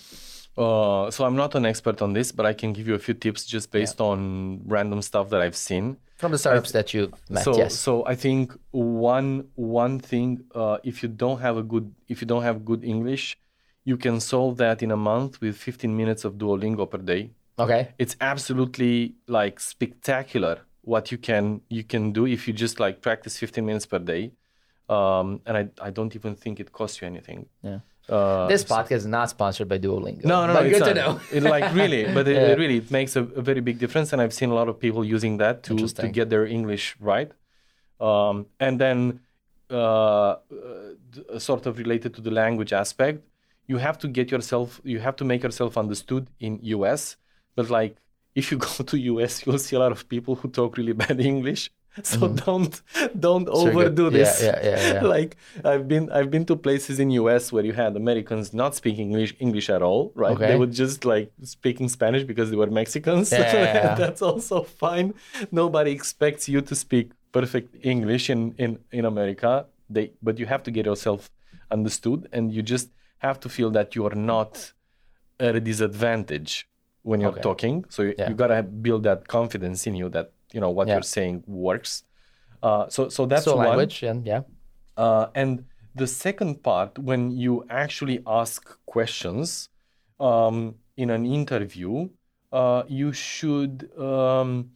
Uh, 0.61 1.11
so 1.11 1.25
I'm 1.25 1.37
not 1.37 1.55
an 1.55 1.64
expert 1.64 2.02
on 2.02 2.12
this, 2.12 2.33
but 2.33 2.45
I 2.45 2.52
can 2.52 2.75
give 2.75 2.87
you 2.87 2.95
a 2.95 2.99
few 2.99 3.14
tips 3.14 3.47
just 3.47 3.71
based 3.71 3.99
yeah. 3.99 4.07
on 4.07 4.61
random 4.67 5.00
stuff 5.00 5.31
that 5.31 5.40
I've 5.40 5.57
seen 5.57 5.97
from 6.19 6.33
the 6.33 6.38
startups 6.38 6.73
that 6.73 6.93
you've 6.93 7.14
met. 7.31 7.45
So, 7.45 7.57
yes. 7.57 7.75
so 7.75 8.05
I 8.07 8.14
think 8.14 8.52
one 8.73 9.49
one 9.55 9.99
thing, 9.99 10.45
uh, 10.55 10.76
if 10.85 11.02
you 11.02 11.09
don't 11.09 11.40
have 11.40 11.57
a 11.57 11.62
good 11.62 11.95
if 12.09 12.21
you 12.21 12.26
don't 12.26 12.43
have 12.43 12.62
good 12.64 12.85
English, 12.85 13.38
you 13.85 13.97
can 13.97 14.21
solve 14.21 14.59
that 14.59 14.83
in 14.83 14.90
a 14.90 14.97
month 14.99 15.40
with 15.40 15.57
15 15.57 15.97
minutes 15.97 16.25
of 16.26 16.35
Duolingo 16.35 16.88
per 16.90 16.99
day. 16.99 17.31
Okay. 17.59 17.88
It's 17.99 18.17
absolutely 18.21 19.14
like 19.26 19.61
spectacular 19.61 20.61
what 20.83 21.11
you 21.11 21.17
can 21.17 21.62
you 21.71 21.85
can 21.85 22.12
do 22.12 22.26
if 22.26 22.47
you 22.47 22.52
just 22.52 22.79
like 22.81 23.00
practice 23.00 23.38
15 23.38 23.64
minutes 23.64 23.87
per 23.87 23.99
day. 23.99 24.33
Um, 24.90 25.40
and 25.47 25.57
I, 25.57 25.69
I 25.81 25.90
don't 25.90 26.14
even 26.17 26.35
think 26.35 26.61
it 26.61 26.73
costs 26.73 27.00
you 27.00 27.07
anything. 27.07 27.47
Yeah. 27.62 27.79
Uh, 28.09 28.49
this 28.49 28.64
podcast 28.64 28.92
is 28.92 29.07
not 29.07 29.30
sponsored 29.30 29.69
by 29.69 29.78
Duolingo. 29.78 30.25
No, 30.25 30.47
no, 30.47 30.54
no. 30.54 30.69
Good 30.69 30.85
to 30.85 30.95
know. 30.95 31.21
it, 31.30 31.42
like 31.42 31.73
really, 31.80 32.12
but 32.12 32.26
it, 32.26 32.35
yeah. 32.35 32.49
it 32.49 32.59
really 32.59 32.78
it 32.78 32.90
makes 32.90 33.14
a, 33.14 33.23
a, 33.23 33.42
very 33.42 33.61
big 33.61 33.78
difference, 33.78 34.12
and 34.12 34.21
I've 34.21 34.33
seen 34.35 34.50
a 34.50 34.54
lot 34.54 34.69
of 34.69 34.80
people 34.80 35.04
using 35.04 35.37
that 35.38 35.62
to 35.64 35.76
to 35.76 36.09
get 36.09 36.28
their 36.28 36.45
English 36.45 36.97
right. 36.99 37.30
Um, 38.00 38.47
and 38.59 38.80
then, 38.80 39.21
uh, 39.71 39.75
uh, 40.30 41.38
sort 41.38 41.66
of 41.66 41.78
related 41.78 42.14
to 42.14 42.21
the 42.21 42.30
language 42.30 42.73
aspect, 42.73 43.23
you 43.66 43.76
have 43.76 43.99
to 43.99 44.09
get 44.09 44.30
yourself, 44.30 44.80
you 44.83 44.99
have 45.00 45.16
to 45.16 45.25
make 45.25 45.42
yourself 45.42 45.76
understood 45.76 46.28
in 46.40 46.59
US 46.62 47.16
but 47.61 47.71
like 47.71 47.97
if 48.35 48.50
you 48.50 48.59
go 48.69 48.85
to 48.85 48.99
US, 48.99 49.45
you'll 49.45 49.59
see 49.59 49.76
a 49.76 49.78
lot 49.78 49.92
of 49.92 50.09
people 50.09 50.35
who 50.37 50.49
talk 50.49 50.76
really 50.76 50.92
bad 50.92 51.21
English. 51.33 51.71
So 52.05 52.19
mm-hmm. 52.19 52.37
don't 52.37 52.83
don't 53.19 53.49
overdo 53.49 54.11
this. 54.11 54.43
Yeah, 54.43 54.59
yeah, 54.63 54.93
yeah, 54.95 55.01
like 55.17 55.37
I've 55.65 55.89
been 55.89 56.11
I've 56.11 56.31
been 56.31 56.47
to 56.47 56.57
places 56.57 57.01
in 57.01 57.11
US 57.11 57.53
where 57.53 57.65
you 57.65 57.73
had 57.73 57.97
Americans 57.97 58.55
not 58.55 58.75
speaking 58.77 59.11
English 59.11 59.35
English 59.41 59.69
at 59.69 59.83
all, 59.83 60.13
right? 60.15 60.37
Okay. 60.37 60.49
They 60.49 60.57
would 60.57 60.73
just 60.73 61.05
like 61.05 61.33
speaking 61.43 61.89
Spanish 61.89 62.23
because 62.23 62.51
they 62.51 62.57
were 62.57 62.71
Mexicans. 62.71 63.33
Yeah, 63.41 63.95
That's 63.95 64.23
also 64.23 64.63
fine. 64.63 65.15
Nobody 65.51 65.91
expects 65.91 66.49
you 66.49 66.61
to 66.61 66.75
speak 66.75 67.11
perfect 67.33 67.77
English 67.85 68.31
in, 68.31 68.55
in, 68.59 68.79
in 68.93 69.05
America. 69.05 69.67
They 69.89 70.13
but 70.23 70.39
you 70.39 70.47
have 70.47 70.63
to 70.65 70.71
get 70.71 70.87
yourself 70.87 71.31
understood 71.71 72.29
and 72.33 72.53
you 72.53 72.63
just 72.63 72.89
have 73.19 73.41
to 73.41 73.49
feel 73.49 73.71
that 73.71 73.95
you 73.97 74.07
are 74.07 74.15
not 74.15 74.73
at 75.39 75.57
a 75.57 75.61
disadvantage 75.61 76.69
when 77.03 77.21
you're 77.21 77.33
okay. 77.33 77.41
talking. 77.41 77.85
So 77.89 78.03
you, 78.03 78.15
you 78.29 78.35
gotta 78.35 78.63
build 78.63 79.03
that 79.05 79.27
confidence 79.27 79.87
in 79.87 79.95
you 79.95 80.09
that 80.11 80.33
you 80.52 80.61
know 80.61 80.71
what 80.71 80.88
yeah. 80.88 80.95
you're 80.95 81.02
saying 81.02 81.45
works. 81.47 82.04
Uh, 82.62 82.88
so 82.88 83.09
so 83.09 83.26
that's 83.26 83.45
so 83.45 83.57
one. 83.57 83.88
and 84.02 84.26
yeah. 84.26 84.42
Uh, 84.97 85.28
and 85.35 85.64
the 85.95 86.07
second 86.07 86.62
part, 86.62 86.99
when 86.99 87.30
you 87.30 87.64
actually 87.71 88.23
ask 88.26 88.76
questions 88.87 89.69
um, 90.19 90.75
in 90.97 91.11
an 91.11 91.25
interview, 91.26 92.09
uh, 92.52 92.83
you 92.87 93.12
should 93.12 93.90
um, 93.99 94.71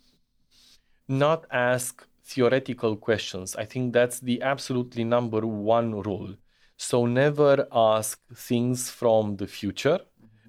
not 1.08 1.44
ask 1.50 2.06
theoretical 2.24 2.96
questions. 2.96 3.54
I 3.56 3.64
think 3.64 3.92
that's 3.92 4.20
the 4.20 4.42
absolutely 4.42 5.04
number 5.04 5.46
one 5.46 6.02
rule. 6.02 6.34
So 6.76 7.06
never 7.06 7.66
ask 7.70 8.18
things 8.34 8.90
from 8.90 9.36
the 9.36 9.46
future 9.46 10.00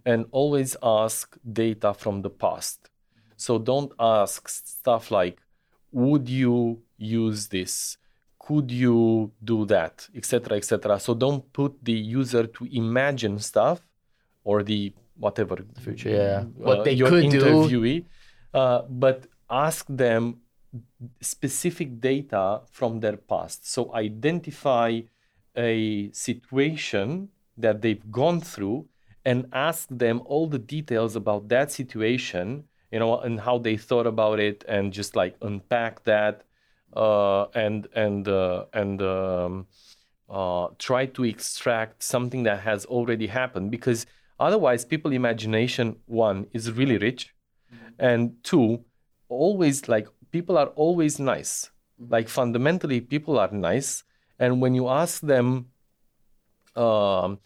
and 0.06 0.26
always 0.32 0.76
ask 0.82 1.38
data 1.52 1.94
from 1.94 2.22
the 2.22 2.30
past. 2.30 2.90
So 3.38 3.58
don't 3.58 3.92
ask 4.00 4.48
stuff 4.48 5.12
like, 5.12 5.40
would 5.92 6.30
you 6.30 6.82
use 6.98 7.48
this? 7.48 7.98
Could 8.40 8.72
you 8.72 9.32
do 9.44 9.66
that? 9.66 10.08
Etc. 10.16 10.56
Etc. 10.58 11.00
So 11.00 11.14
don't 11.14 11.52
put 11.52 11.74
the 11.84 11.94
user 11.94 12.46
to 12.48 12.68
imagine 12.72 13.40
stuff 13.40 13.82
or 14.44 14.64
the 14.64 14.94
whatever 15.18 15.56
the 15.56 15.82
future, 15.82 16.10
yeah, 16.10 16.40
uh, 16.40 16.44
what 16.70 16.84
they 16.84 16.92
your 16.92 17.10
could 17.10 17.24
interviewee, 17.24 18.02
do. 18.02 18.06
Uh, 18.54 18.82
but 18.90 19.28
ask 19.50 19.86
them 19.90 20.42
specific 21.22 22.00
data 22.00 22.62
from 22.72 23.00
their 23.00 23.18
past. 23.18 23.70
So 23.70 23.94
identify 23.94 25.02
a 25.56 26.12
situation 26.12 27.30
that 27.58 27.82
they've 27.82 28.12
gone 28.12 28.42
through 28.42 28.88
and 29.24 29.48
ask 29.54 29.88
them 29.90 30.22
all 30.26 30.48
the 30.48 30.60
details 30.60 31.16
about 31.16 31.48
that 31.50 31.72
situation, 31.72 32.66
you 32.96 33.00
know, 33.04 33.20
and 33.20 33.42
how 33.44 33.60
they 33.60 33.78
thought 33.78 34.08
about 34.08 34.40
it, 34.40 34.64
and 34.68 34.94
just 34.94 35.16
like 35.16 35.36
unpack 35.42 36.04
that. 36.06 36.44
uh, 36.96 37.46
and 37.54 37.88
and 37.94 38.28
uh, 38.28 38.66
and 38.74 39.02
um, 39.02 39.68
uh, 40.30 40.68
try 40.80 41.06
to 41.06 41.24
extract 41.24 42.04
something 42.04 42.44
that 42.44 42.62
has 42.62 42.86
already 42.86 43.28
happened. 43.28 43.72
Because 43.72 44.06
otherwise 44.40 44.86
people 44.86 45.12
imagination 45.12 45.98
one 46.06 46.48
is 46.54 46.72
really 46.72 46.98
rich. 46.98 47.34
And 48.00 48.44
two 48.44 48.84
always 49.30 49.88
like 49.88 50.08
people 50.32 50.58
are 50.58 50.68
always 50.76 51.20
nice. 51.20 51.72
Like 52.00 52.30
fundamentally 52.30 53.02
people 53.02 53.40
are 53.40 53.52
nice. 53.52 54.04
And 54.40 54.62
when 54.62 54.76
you 54.76 54.90
ask 54.90 55.22
them 55.22 55.68
um, 56.76 57.40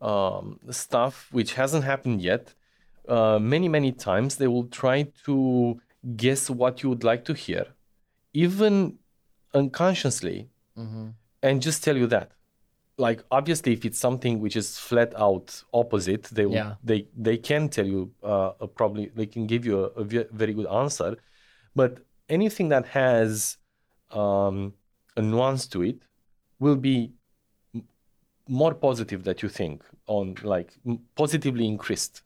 um, 0.00 0.60
stuff 0.70 1.28
which 1.32 1.54
hasn't 1.54 1.84
happened 1.84 2.22
yet 2.22 2.54
uh, 3.16 3.38
many 3.54 3.68
many 3.76 3.92
times 4.08 4.30
they 4.40 4.46
will 4.54 4.68
try 4.82 4.96
to 5.26 5.36
guess 6.24 6.42
what 6.60 6.74
you 6.82 6.88
would 6.92 7.04
like 7.10 7.22
to 7.30 7.34
hear 7.44 7.64
even 8.32 8.74
unconsciously 9.54 10.38
and 11.42 11.60
just 11.60 11.78
tell 11.84 11.96
you 12.02 12.06
that. 12.06 12.28
Like 13.06 13.20
obviously 13.38 13.72
if 13.72 13.84
it's 13.88 13.98
something 14.06 14.34
which 14.44 14.56
is 14.62 14.78
flat 14.78 15.12
out 15.26 15.46
opposite 15.82 16.24
they 16.38 16.46
will, 16.46 16.54
Yeah. 16.62 16.74
they 16.90 17.00
they 17.26 17.36
can 17.48 17.68
tell 17.76 17.86
you 17.94 18.00
uh, 18.32 18.52
a 18.64 18.66
probably 18.78 19.04
they 19.18 19.26
can 19.34 19.44
give 19.52 19.62
you 19.68 19.74
a, 19.84 19.88
a 20.02 20.04
very 20.42 20.54
good 20.58 20.66
answer. 20.82 21.10
But 21.74 21.92
anything 22.38 22.68
that 22.74 22.86
has 23.00 23.30
um, 24.22 24.74
a 25.16 25.22
nuance 25.22 25.66
to 25.72 25.78
it 25.90 25.98
will 26.62 26.76
be 26.76 26.96
more 28.48 28.74
positive 28.74 29.24
that 29.24 29.42
you 29.42 29.48
think 29.48 29.82
on 30.16 30.34
like 30.42 30.70
positively 31.14 31.66
increased 31.74 32.22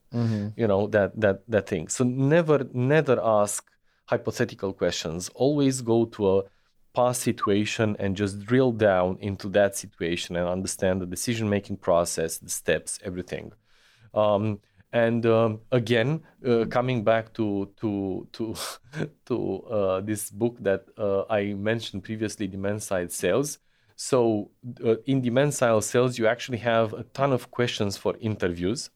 you 0.56 0.66
know 0.66 0.86
that 0.88 1.18
that 1.20 1.42
that 1.48 1.66
thing. 1.66 1.88
So 1.88 2.04
never 2.04 2.66
never 2.72 3.20
ask 3.22 3.68
hypothetical 4.06 4.72
questions. 4.72 5.30
Always 5.34 5.80
go 5.80 6.04
to 6.16 6.38
a 6.38 6.42
past 6.94 7.22
situation 7.22 7.96
and 7.98 8.16
just 8.16 8.44
drill 8.46 8.70
down 8.70 9.18
into 9.20 9.48
that 9.48 9.76
situation 9.76 10.36
and 10.36 10.48
understand 10.48 11.00
the 11.00 11.06
decision 11.06 11.48
making 11.48 11.78
process 11.78 12.38
the 12.38 12.48
steps 12.48 13.00
everything. 13.02 13.52
Um, 14.14 14.60
and 14.92 15.26
um, 15.26 15.60
again 15.72 16.22
uh, 16.46 16.64
coming 16.66 17.02
back 17.02 17.32
to 17.34 17.68
to 17.80 18.28
to 18.32 18.54
to 19.26 19.36
uh, 19.76 20.00
this 20.00 20.30
book 20.30 20.56
that 20.60 20.82
uh, 20.96 21.24
I 21.28 21.54
mentioned 21.54 22.04
previously 22.04 22.46
demand 22.46 22.82
side 22.84 23.10
sales 23.10 23.58
so 23.96 24.50
uh, 24.84 24.96
in 25.06 25.20
demand 25.20 25.54
side 25.54 25.84
sales 25.84 26.18
you 26.18 26.26
actually 26.26 26.58
have 26.58 26.92
a 26.92 27.04
ton 27.14 27.32
of 27.32 27.50
questions 27.50 27.96
for 27.96 28.16
interviews 28.20 28.90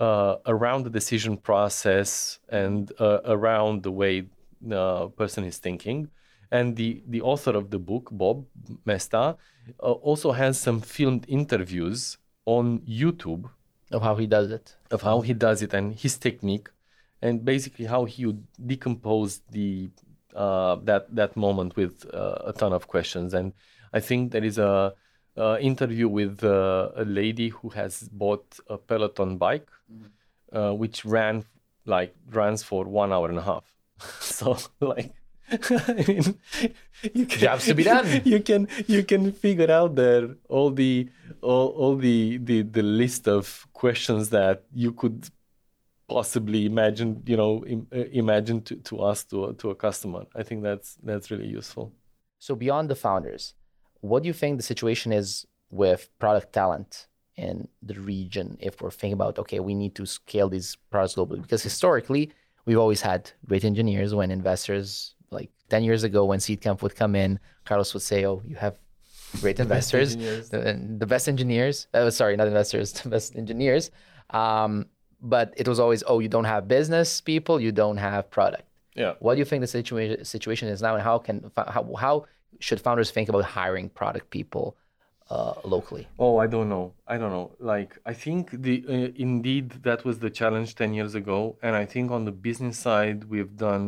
uh, 0.00 0.36
around 0.46 0.84
the 0.84 0.90
decision 0.90 1.36
process 1.36 2.38
and 2.48 2.92
uh, 2.98 3.20
around 3.24 3.82
the 3.82 3.90
way 3.90 4.24
the 4.60 5.08
person 5.16 5.44
is 5.44 5.58
thinking. 5.58 6.08
And 6.50 6.76
the, 6.76 7.02
the 7.08 7.22
author 7.22 7.52
of 7.52 7.70
the 7.70 7.78
book, 7.78 8.08
Bob 8.12 8.44
Moesta, 8.84 9.36
uh, 9.80 9.92
also 10.08 10.32
has 10.32 10.58
some 10.58 10.80
filmed 10.80 11.24
interviews 11.28 12.18
on 12.44 12.80
YouTube 12.80 13.48
Of 13.90 14.02
how 14.02 14.16
he 14.16 14.26
does 14.26 14.50
it. 14.50 14.76
of 14.90 15.02
how 15.02 15.20
he 15.20 15.34
does 15.34 15.62
it 15.62 15.72
and 15.72 15.94
his 15.94 16.18
technique, 16.18 16.68
and 17.22 17.44
basically 17.44 17.86
how 17.86 18.04
he 18.04 18.26
would 18.26 18.44
decompose 18.66 19.40
the 19.50 19.90
uh, 20.34 20.76
that 20.82 21.14
that 21.14 21.36
moment 21.36 21.76
with 21.76 21.94
uh, 22.12 22.50
a 22.50 22.52
ton 22.52 22.72
of 22.72 22.88
questions. 22.88 23.34
And 23.34 23.52
I 23.92 24.00
think 24.00 24.32
there 24.32 24.44
is 24.44 24.58
a, 24.58 24.94
uh 25.34 25.56
interview 25.60 26.08
with 26.08 26.44
uh, 26.44 26.90
a 26.94 27.04
lady 27.06 27.48
who 27.48 27.70
has 27.70 28.06
bought 28.12 28.58
a 28.68 28.76
Peloton 28.76 29.38
bike, 29.38 29.68
uh, 30.52 30.72
which 30.72 31.04
ran 31.06 31.44
like 31.86 32.14
runs 32.30 32.62
for 32.62 32.84
one 32.84 33.12
hour 33.12 33.28
and 33.28 33.38
a 33.38 33.42
half. 33.42 33.64
so 34.20 34.58
like. 34.80 35.12
I 35.70 36.04
mean, 36.08 36.38
you 37.12 37.26
can, 37.26 37.38
Jobs 37.38 37.66
to 37.66 37.74
be 37.74 37.82
done. 37.84 38.22
You 38.24 38.40
can 38.40 38.68
you 38.86 39.04
can 39.04 39.32
figure 39.32 39.70
out 39.70 39.96
there 39.96 40.36
all 40.48 40.70
the 40.70 41.10
all, 41.42 41.68
all 41.68 41.96
the, 41.96 42.38
the 42.38 42.62
the 42.62 42.82
list 42.82 43.28
of 43.28 43.66
questions 43.72 44.30
that 44.30 44.64
you 44.72 44.92
could 44.92 45.28
possibly 46.08 46.66
imagine 46.66 47.22
you 47.26 47.36
know 47.36 47.64
Im, 47.66 47.86
uh, 47.92 47.98
imagine 48.12 48.62
to, 48.62 48.76
to 48.76 49.06
ask 49.06 49.28
to 49.30 49.46
a, 49.46 49.54
to 49.54 49.70
a 49.70 49.74
customer 49.74 50.26
i 50.34 50.42
think 50.42 50.62
that's 50.62 50.98
that's 51.02 51.30
really 51.30 51.46
useful 51.46 51.92
So 52.38 52.56
beyond 52.56 52.90
the 52.90 52.96
founders, 52.96 53.54
what 54.02 54.22
do 54.22 54.26
you 54.30 54.36
think 54.42 54.52
the 54.58 54.62
situation 54.74 55.10
is 55.12 55.46
with 55.70 56.00
product 56.18 56.52
talent 56.52 56.90
in 57.36 57.66
the 57.82 57.94
region 58.12 58.46
if 58.60 58.72
we're 58.80 58.90
thinking 59.00 59.14
about 59.20 59.38
okay, 59.42 59.58
we 59.70 59.74
need 59.82 59.94
to 60.00 60.04
scale 60.06 60.48
these 60.56 60.68
products 60.90 61.14
globally? 61.16 61.40
Because 61.40 61.62
historically, 61.70 62.24
we've 62.66 62.78
always 62.84 63.00
had 63.00 63.30
great 63.48 63.64
engineers 63.64 64.10
when 64.14 64.30
investors 64.30 65.14
like 65.30 65.50
10 65.70 65.82
years 65.84 66.02
ago 66.04 66.20
when 66.30 66.38
Seedcamp 66.40 66.82
would 66.82 66.94
come 67.02 67.14
in, 67.24 67.38
Carlos 67.64 67.94
would 67.94 68.02
say, 68.02 68.26
Oh, 68.26 68.42
you 68.44 68.56
have 68.56 68.76
great 69.40 69.58
investors, 69.58 70.12
engineers. 70.12 70.50
the, 70.50 70.96
the 70.98 71.06
best 71.06 71.26
engineers. 71.28 71.86
Uh, 71.94 72.10
sorry, 72.10 72.36
not 72.36 72.46
investors, 72.48 72.92
the 73.02 73.08
best 73.08 73.34
engineers. 73.36 73.90
Um, 74.30 74.86
but 75.22 75.54
it 75.56 75.66
was 75.68 75.78
always, 75.80 76.02
oh, 76.06 76.18
you 76.18 76.28
don't 76.28 76.44
have 76.44 76.66
business 76.68 77.20
people, 77.20 77.60
you 77.60 77.72
don't 77.72 77.96
have 78.08 78.22
product. 78.38 78.64
yeah 79.02 79.12
What 79.24 79.32
do 79.34 79.38
you 79.38 79.44
think 79.50 79.60
the 79.62 79.72
situation 79.78 80.24
situation 80.36 80.66
is 80.68 80.82
now, 80.82 80.92
and 80.96 81.02
how 81.02 81.16
can 81.26 81.36
how 81.56 81.84
how 82.04 82.16
should 82.66 82.80
founders 82.86 83.10
think 83.16 83.26
about 83.32 83.44
hiring 83.58 83.88
product 84.00 84.26
people 84.38 84.66
uh, 85.30 85.54
locally? 85.74 86.04
oh 86.24 86.34
i 86.44 86.46
don't 86.54 86.68
know 86.74 86.86
i 87.12 87.14
don't 87.20 87.32
know 87.36 87.48
like 87.72 87.90
i 88.12 88.14
think 88.24 88.42
the 88.66 88.74
uh, 88.94 89.08
indeed 89.28 89.66
that 89.88 90.00
was 90.08 90.16
the 90.26 90.30
challenge 90.40 90.68
10 90.74 90.94
years 90.98 91.14
ago 91.22 91.38
and 91.64 91.72
i 91.82 91.84
think 91.92 92.06
on 92.16 92.22
the 92.28 92.32
business 92.48 92.76
side 92.86 93.18
we've 93.32 93.54
done 93.68 93.84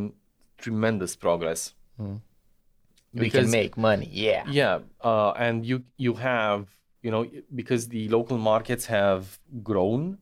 tremendous 0.65 1.13
progress 1.25 1.61
we 1.99 3.21
Because- 3.25 3.43
can 3.45 3.51
make 3.61 3.73
money. 3.77 4.09
Yeah. 4.11 4.43
Yeah, 4.61 4.79
uh, 5.11 5.31
and 5.45 5.65
you 5.69 5.77
you 6.05 6.13
have 6.15 6.61
you 7.05 7.11
know 7.13 7.23
because 7.61 7.81
the 7.95 8.03
local 8.17 8.37
markets 8.51 8.85
have 8.87 9.39
grown, 9.69 10.17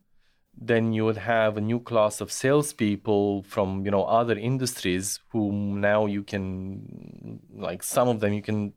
then 0.56 0.94
you 0.94 1.04
would 1.06 1.18
have 1.18 1.58
a 1.58 1.62
new 1.62 1.80
class 1.80 2.22
of 2.22 2.32
salespeople 2.32 3.44
from 3.44 3.84
you 3.86 3.92
know 3.92 4.04
other 4.04 4.38
industries 4.38 5.20
whom 5.32 5.82
now 5.82 6.06
you 6.06 6.24
can 6.24 7.40
like 7.56 7.82
some 7.84 8.08
of 8.08 8.20
them 8.20 8.34
you 8.34 8.42
can 8.42 8.74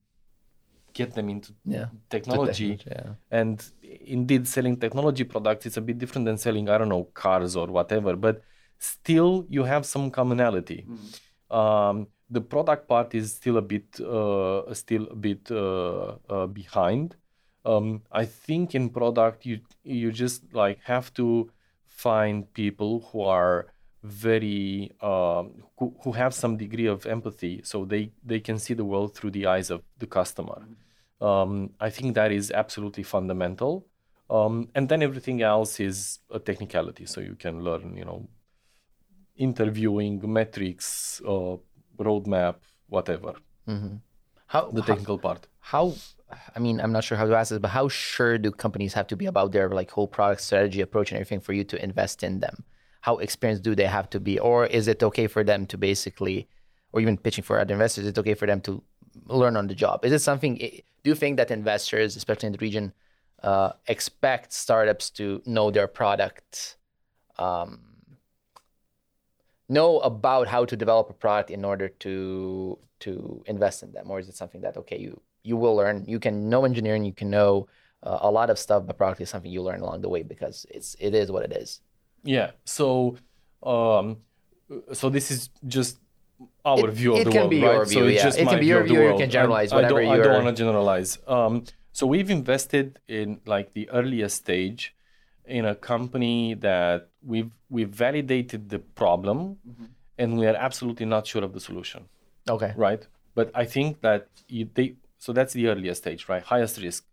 get 0.94 1.14
them 1.14 1.28
into 1.28 1.52
Yeah. 1.64 1.88
technology 2.08 2.78
Yeah. 2.86 3.14
and 3.30 3.62
indeed 3.82 4.48
selling 4.48 4.76
technology 4.78 5.24
products 5.24 5.66
is 5.66 5.76
a 5.76 5.80
bit 5.80 5.98
different 5.98 6.24
than 6.26 6.38
selling 6.38 6.68
i 6.68 6.78
don't 6.78 6.88
know 6.88 7.04
cars 7.22 7.56
or 7.56 7.66
whatever 7.66 8.16
but 8.16 8.42
still 8.78 9.46
you 9.48 9.64
have 9.64 9.84
some 9.84 10.10
commonality 10.10 10.86
um, 11.50 12.06
the 12.30 12.40
product 12.40 12.88
part 12.88 13.14
is 13.14 13.34
still 13.34 13.56
a 13.58 13.62
bit 13.62 14.00
uh, 14.00 14.72
still 14.74 15.06
a 15.10 15.14
bit 15.14 15.50
uh, 15.50 16.16
uh, 16.28 16.46
behind 16.46 17.16
um, 17.64 18.02
i 18.10 18.24
think 18.24 18.74
in 18.74 18.88
product 18.88 19.44
you 19.44 19.60
you 19.84 20.10
just 20.10 20.42
like 20.54 20.78
have 20.84 21.12
to 21.14 21.50
find 21.96 22.52
people 22.52 22.92
who 23.10 23.20
are 23.22 23.66
very 24.04 24.92
um, 25.10 25.44
who, 25.78 25.86
who 26.02 26.12
have 26.12 26.32
some 26.32 26.56
degree 26.56 26.86
of 26.86 27.06
empathy 27.06 27.54
so 27.64 27.84
they 27.84 28.12
they 28.30 28.40
can 28.40 28.58
see 28.58 28.74
the 28.74 28.84
world 28.84 29.10
through 29.16 29.32
the 29.38 29.46
eyes 29.46 29.68
of 29.70 29.80
the 29.98 30.06
customer 30.06 30.58
um, 31.20 31.70
I 31.80 31.90
think 31.90 32.14
that 32.14 32.30
is 32.32 32.50
absolutely 32.50 33.02
fundamental. 33.02 33.86
Um, 34.28 34.68
and 34.74 34.88
then 34.88 35.02
everything 35.02 35.42
else 35.42 35.80
is 35.80 36.18
a 36.30 36.38
technicality. 36.38 37.06
So 37.06 37.20
you 37.20 37.36
can 37.36 37.62
learn, 37.62 37.96
you 37.96 38.04
know, 38.04 38.28
interviewing, 39.36 40.20
metrics, 40.32 41.20
uh, 41.26 41.56
roadmap, 41.98 42.56
whatever, 42.88 43.34
How 44.46 44.70
the 44.70 44.82
how, 44.82 44.86
technical 44.86 45.18
part. 45.18 45.46
how 45.60 45.94
I 46.54 46.58
mean, 46.58 46.80
I'm 46.80 46.92
not 46.92 47.04
sure 47.04 47.16
how 47.16 47.26
to 47.26 47.36
ask 47.36 47.50
this, 47.50 47.58
but 47.58 47.68
how 47.68 47.88
sure 47.88 48.38
do 48.38 48.50
companies 48.50 48.94
have 48.94 49.06
to 49.08 49.16
be 49.16 49.26
about 49.26 49.52
their 49.52 49.68
like 49.68 49.90
whole 49.90 50.08
product 50.08 50.40
strategy 50.42 50.80
approach 50.80 51.10
and 51.10 51.16
everything 51.16 51.40
for 51.40 51.52
you 51.52 51.64
to 51.64 51.82
invest 51.82 52.22
in 52.22 52.40
them? 52.40 52.64
How 53.02 53.18
experienced 53.18 53.62
do 53.62 53.74
they 53.74 53.86
have 53.86 54.10
to 54.10 54.20
be, 54.20 54.38
or 54.38 54.66
is 54.66 54.88
it 54.88 55.02
okay 55.02 55.28
for 55.28 55.44
them 55.44 55.66
to 55.66 55.78
basically, 55.78 56.48
or 56.92 57.00
even 57.00 57.16
pitching 57.16 57.44
for 57.44 57.60
other 57.60 57.74
investors, 57.74 58.04
is 58.04 58.10
it 58.10 58.18
okay 58.18 58.34
for 58.34 58.46
them 58.46 58.60
to 58.62 58.82
learn 59.26 59.56
on 59.56 59.68
the 59.68 59.74
job? 59.74 60.04
Is 60.04 60.12
it 60.12 60.18
something? 60.18 60.56
Do 60.56 61.10
you 61.10 61.14
think 61.14 61.36
that 61.36 61.50
investors, 61.52 62.16
especially 62.16 62.48
in 62.48 62.52
the 62.52 62.58
region, 62.58 62.92
uh, 63.42 63.72
expect 63.86 64.52
startups 64.52 65.10
to 65.10 65.42
know 65.46 65.70
their 65.70 65.86
product, 65.86 66.76
um, 67.38 67.80
know 69.68 70.00
about 70.00 70.48
how 70.48 70.64
to 70.64 70.76
develop 70.76 71.10
a 71.10 71.12
product 71.12 71.50
in 71.50 71.64
order 71.64 71.88
to 71.88 72.78
to 72.98 73.44
invest 73.46 73.82
in 73.82 73.92
them, 73.92 74.10
or 74.10 74.18
is 74.18 74.28
it 74.28 74.34
something 74.34 74.62
that 74.62 74.76
okay, 74.76 74.98
you 74.98 75.20
you 75.46 75.56
will 75.62 75.76
learn, 75.80 75.96
you 76.14 76.18
can 76.26 76.34
know 76.50 76.60
engineering, 76.70 77.04
you 77.10 77.12
can 77.20 77.30
know 77.30 77.52
uh, 78.02 78.18
a 78.28 78.30
lot 78.38 78.48
of 78.50 78.58
stuff, 78.66 78.80
but 78.86 78.96
product 79.02 79.20
is 79.20 79.28
something 79.30 79.50
you 79.56 79.62
learn 79.68 79.80
along 79.86 79.98
the 80.06 80.08
way 80.14 80.22
because 80.34 80.56
it's 80.76 80.90
it 81.06 81.12
is 81.14 81.26
what 81.34 81.42
it 81.48 81.52
is. 81.62 81.80
Yeah. 82.36 82.48
So, 82.64 83.16
um, 83.74 84.06
so 85.00 85.08
this 85.16 85.30
is 85.34 85.40
just 85.76 85.98
our 86.64 86.88
It- 86.88 86.94
view 87.00 87.12
of 87.16 87.24
the 87.24 87.24
world. 87.24 87.26
it 87.26 87.30
the 87.30 87.30
can 87.38 87.40
world, 87.40 87.50
be 87.50 87.62
right? 87.62 87.74
your 87.76 87.86
so 87.86 87.90
view, 88.00 88.04
it's 88.12 88.16
yeah. 88.18 88.24
just 88.28 88.38
It 88.42 88.46
can 88.48 88.60
be 88.60 88.66
your 88.74 88.84
view, 88.90 89.02
you 89.12 89.16
can 89.22 89.30
generalize 89.38 89.70
I, 89.72 89.76
whatever 89.76 90.00
I 90.00 90.02
don't, 90.04 90.12
I 90.12 90.14
you're- 90.16 90.24
don't 90.28 90.44
want 90.44 90.56
to 90.56 90.62
generalize. 90.64 91.10
Um, 91.36 91.52
so 91.98 92.02
we've 92.12 92.30
invested 92.40 92.86
in 93.18 93.40
like 93.54 93.72
the 93.78 93.84
earliest 93.98 94.34
stage 94.44 94.94
in 95.58 95.64
a 95.64 95.74
company 95.92 96.54
that 96.68 96.98
we've 97.32 97.52
we've 97.76 97.94
validated 98.06 98.60
the 98.74 98.80
problem, 99.02 99.38
Mm-hmm. 99.68 99.84
and 100.20 100.28
we 100.40 100.44
are 100.50 100.58
absolutely 100.68 101.06
not 101.14 101.22
sure 101.32 101.44
of 101.48 101.52
the 101.56 101.60
solution 101.68 102.00
Okay. 102.56 102.72
right? 102.86 103.02
but 103.38 103.48
I 103.62 103.64
think 103.74 103.90
that 104.06 104.22
you, 104.48 104.62
they 104.76 104.88
so 105.18 105.32
that's 105.32 105.52
the 105.52 105.68
earliest 105.68 106.02
stage, 106.02 106.28
right? 106.28 106.42
Highest 106.42 106.80
risk. 106.80 107.04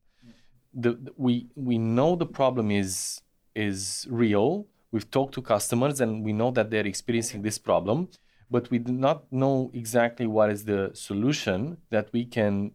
The, 0.73 0.97
we 1.17 1.47
we 1.55 1.77
know 1.77 2.15
the 2.15 2.25
problem 2.25 2.71
is 2.71 3.21
is 3.55 4.07
real. 4.09 4.67
We've 4.91 5.09
talked 5.09 5.33
to 5.35 5.41
customers 5.41 6.01
and 6.01 6.23
we 6.23 6.33
know 6.33 6.51
that 6.51 6.69
they're 6.69 6.85
experiencing 6.85 7.41
this 7.41 7.57
problem, 7.57 8.09
but 8.49 8.69
we 8.69 8.79
do 8.79 8.91
not 8.91 9.31
know 9.31 9.71
exactly 9.73 10.27
what 10.27 10.49
is 10.49 10.65
the 10.65 10.91
solution 10.93 11.77
that 11.89 12.09
we 12.11 12.25
can 12.25 12.71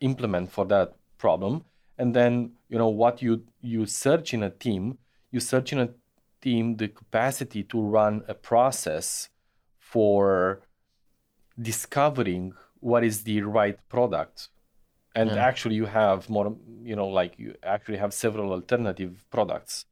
implement 0.00 0.52
for 0.52 0.64
that 0.66 0.94
problem. 1.18 1.64
And 1.98 2.14
then 2.14 2.52
you 2.68 2.78
know 2.78 2.88
what 2.88 3.22
you 3.22 3.44
you 3.60 3.86
search 3.86 4.34
in 4.34 4.42
a 4.42 4.50
team, 4.50 4.98
you 5.30 5.40
search 5.40 5.72
in 5.72 5.78
a 5.78 5.90
team 6.40 6.76
the 6.76 6.88
capacity 6.88 7.62
to 7.64 7.80
run 7.80 8.22
a 8.28 8.34
process 8.34 9.30
for 9.78 10.60
discovering 11.60 12.52
what 12.90 13.02
is 13.02 13.16
the 13.24 13.38
right 13.42 13.78
product 13.88 14.48
and 15.16 15.30
yeah. 15.30 15.48
actually 15.48 15.74
you 15.74 15.86
have 15.86 16.30
more 16.36 16.48
you 16.90 16.94
know 16.94 17.08
like 17.20 17.32
you 17.36 17.50
actually 17.74 17.98
have 18.04 18.12
several 18.24 18.52
alternative 18.52 19.24
products 19.36 19.86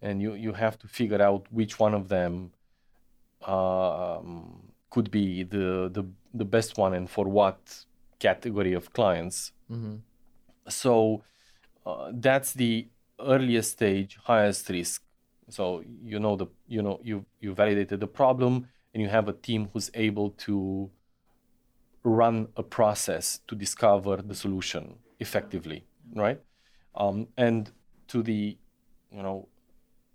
and 0.00 0.14
you 0.22 0.34
you 0.34 0.52
have 0.52 0.78
to 0.82 0.86
figure 0.98 1.22
out 1.28 1.42
which 1.50 1.80
one 1.86 1.94
of 2.00 2.04
them 2.08 2.32
um, 3.54 4.62
could 4.90 5.10
be 5.10 5.42
the, 5.42 5.90
the 5.96 6.04
the 6.40 6.44
best 6.44 6.78
one 6.78 6.92
and 6.94 7.10
for 7.10 7.24
what 7.38 7.58
category 8.18 8.74
of 8.74 8.92
clients 8.92 9.52
mm-hmm. 9.70 9.96
so 10.68 11.22
uh, 11.84 12.12
that's 12.26 12.52
the 12.52 12.86
earliest 13.34 13.72
stage 13.72 14.18
highest 14.30 14.68
risk 14.68 15.02
so 15.48 15.82
you 16.12 16.18
know 16.24 16.36
the 16.36 16.46
you 16.68 16.82
know 16.82 17.00
you 17.02 17.24
you 17.40 17.54
validated 17.54 17.98
the 17.98 18.12
problem 18.20 18.68
and 18.92 19.02
you 19.02 19.08
have 19.08 19.26
a 19.28 19.32
team 19.32 19.68
who's 19.72 19.90
able 19.94 20.30
to 20.46 20.90
run 22.06 22.48
a 22.56 22.62
process 22.62 23.40
to 23.48 23.56
discover 23.56 24.16
the 24.18 24.34
solution 24.34 24.94
effectively, 25.18 25.84
right? 26.14 26.40
Um, 26.94 27.28
and 27.36 27.72
to 28.08 28.22
the 28.22 28.56
you 29.10 29.22
know 29.22 29.48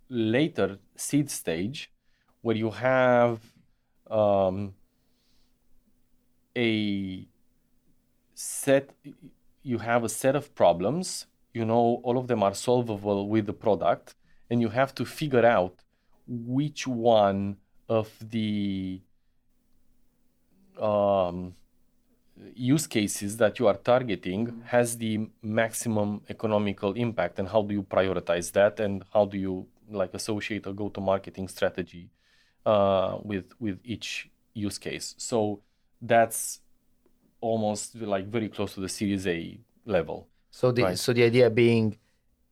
later 0.09 0.79
seed 0.95 1.29
stage, 1.29 1.91
where 2.41 2.55
you 2.55 2.71
have 2.71 3.41
um, 4.09 4.73
a 6.57 7.27
set, 8.33 8.91
you 9.61 9.79
have 9.79 10.03
a 10.03 10.09
set 10.09 10.35
of 10.35 10.55
problems. 10.55 11.27
You 11.53 11.65
know 11.65 11.99
all 12.03 12.17
of 12.17 12.27
them 12.27 12.41
are 12.41 12.53
solvable 12.53 13.27
with 13.27 13.45
the 13.45 13.53
product, 13.53 14.15
and 14.49 14.61
you 14.61 14.69
have 14.69 14.95
to 14.95 15.05
figure 15.05 15.45
out 15.45 15.83
which 16.25 16.87
one 16.87 17.57
of 17.89 18.09
the 18.21 19.01
um, 20.79 21.53
use 22.55 22.87
cases 22.87 23.37
that 23.37 23.59
you 23.59 23.67
are 23.67 23.75
targeting 23.75 24.63
has 24.65 24.97
the 24.97 25.29
maximum 25.41 26.21
economical 26.29 26.93
impact 26.93 27.39
and 27.39 27.47
how 27.47 27.61
do 27.61 27.73
you 27.73 27.83
prioritize 27.83 28.51
that 28.51 28.79
and 28.79 29.03
how 29.13 29.25
do 29.25 29.37
you 29.37 29.67
like 29.89 30.13
associate 30.13 30.65
a 30.65 30.73
go-to 30.73 31.01
marketing 31.01 31.47
strategy 31.47 32.09
uh, 32.65 33.17
with 33.23 33.53
with 33.59 33.79
each 33.83 34.29
use 34.53 34.77
case? 34.77 35.15
So 35.17 35.61
that's 36.01 36.61
almost 37.41 37.95
like 37.95 38.27
very 38.27 38.49
close 38.49 38.73
to 38.75 38.79
the 38.79 38.89
series 38.89 39.25
a 39.27 39.59
level 39.85 40.27
so 40.51 40.71
the 40.71 40.83
right? 40.83 40.99
so 40.99 41.11
the 41.11 41.23
idea 41.23 41.49
being 41.49 41.97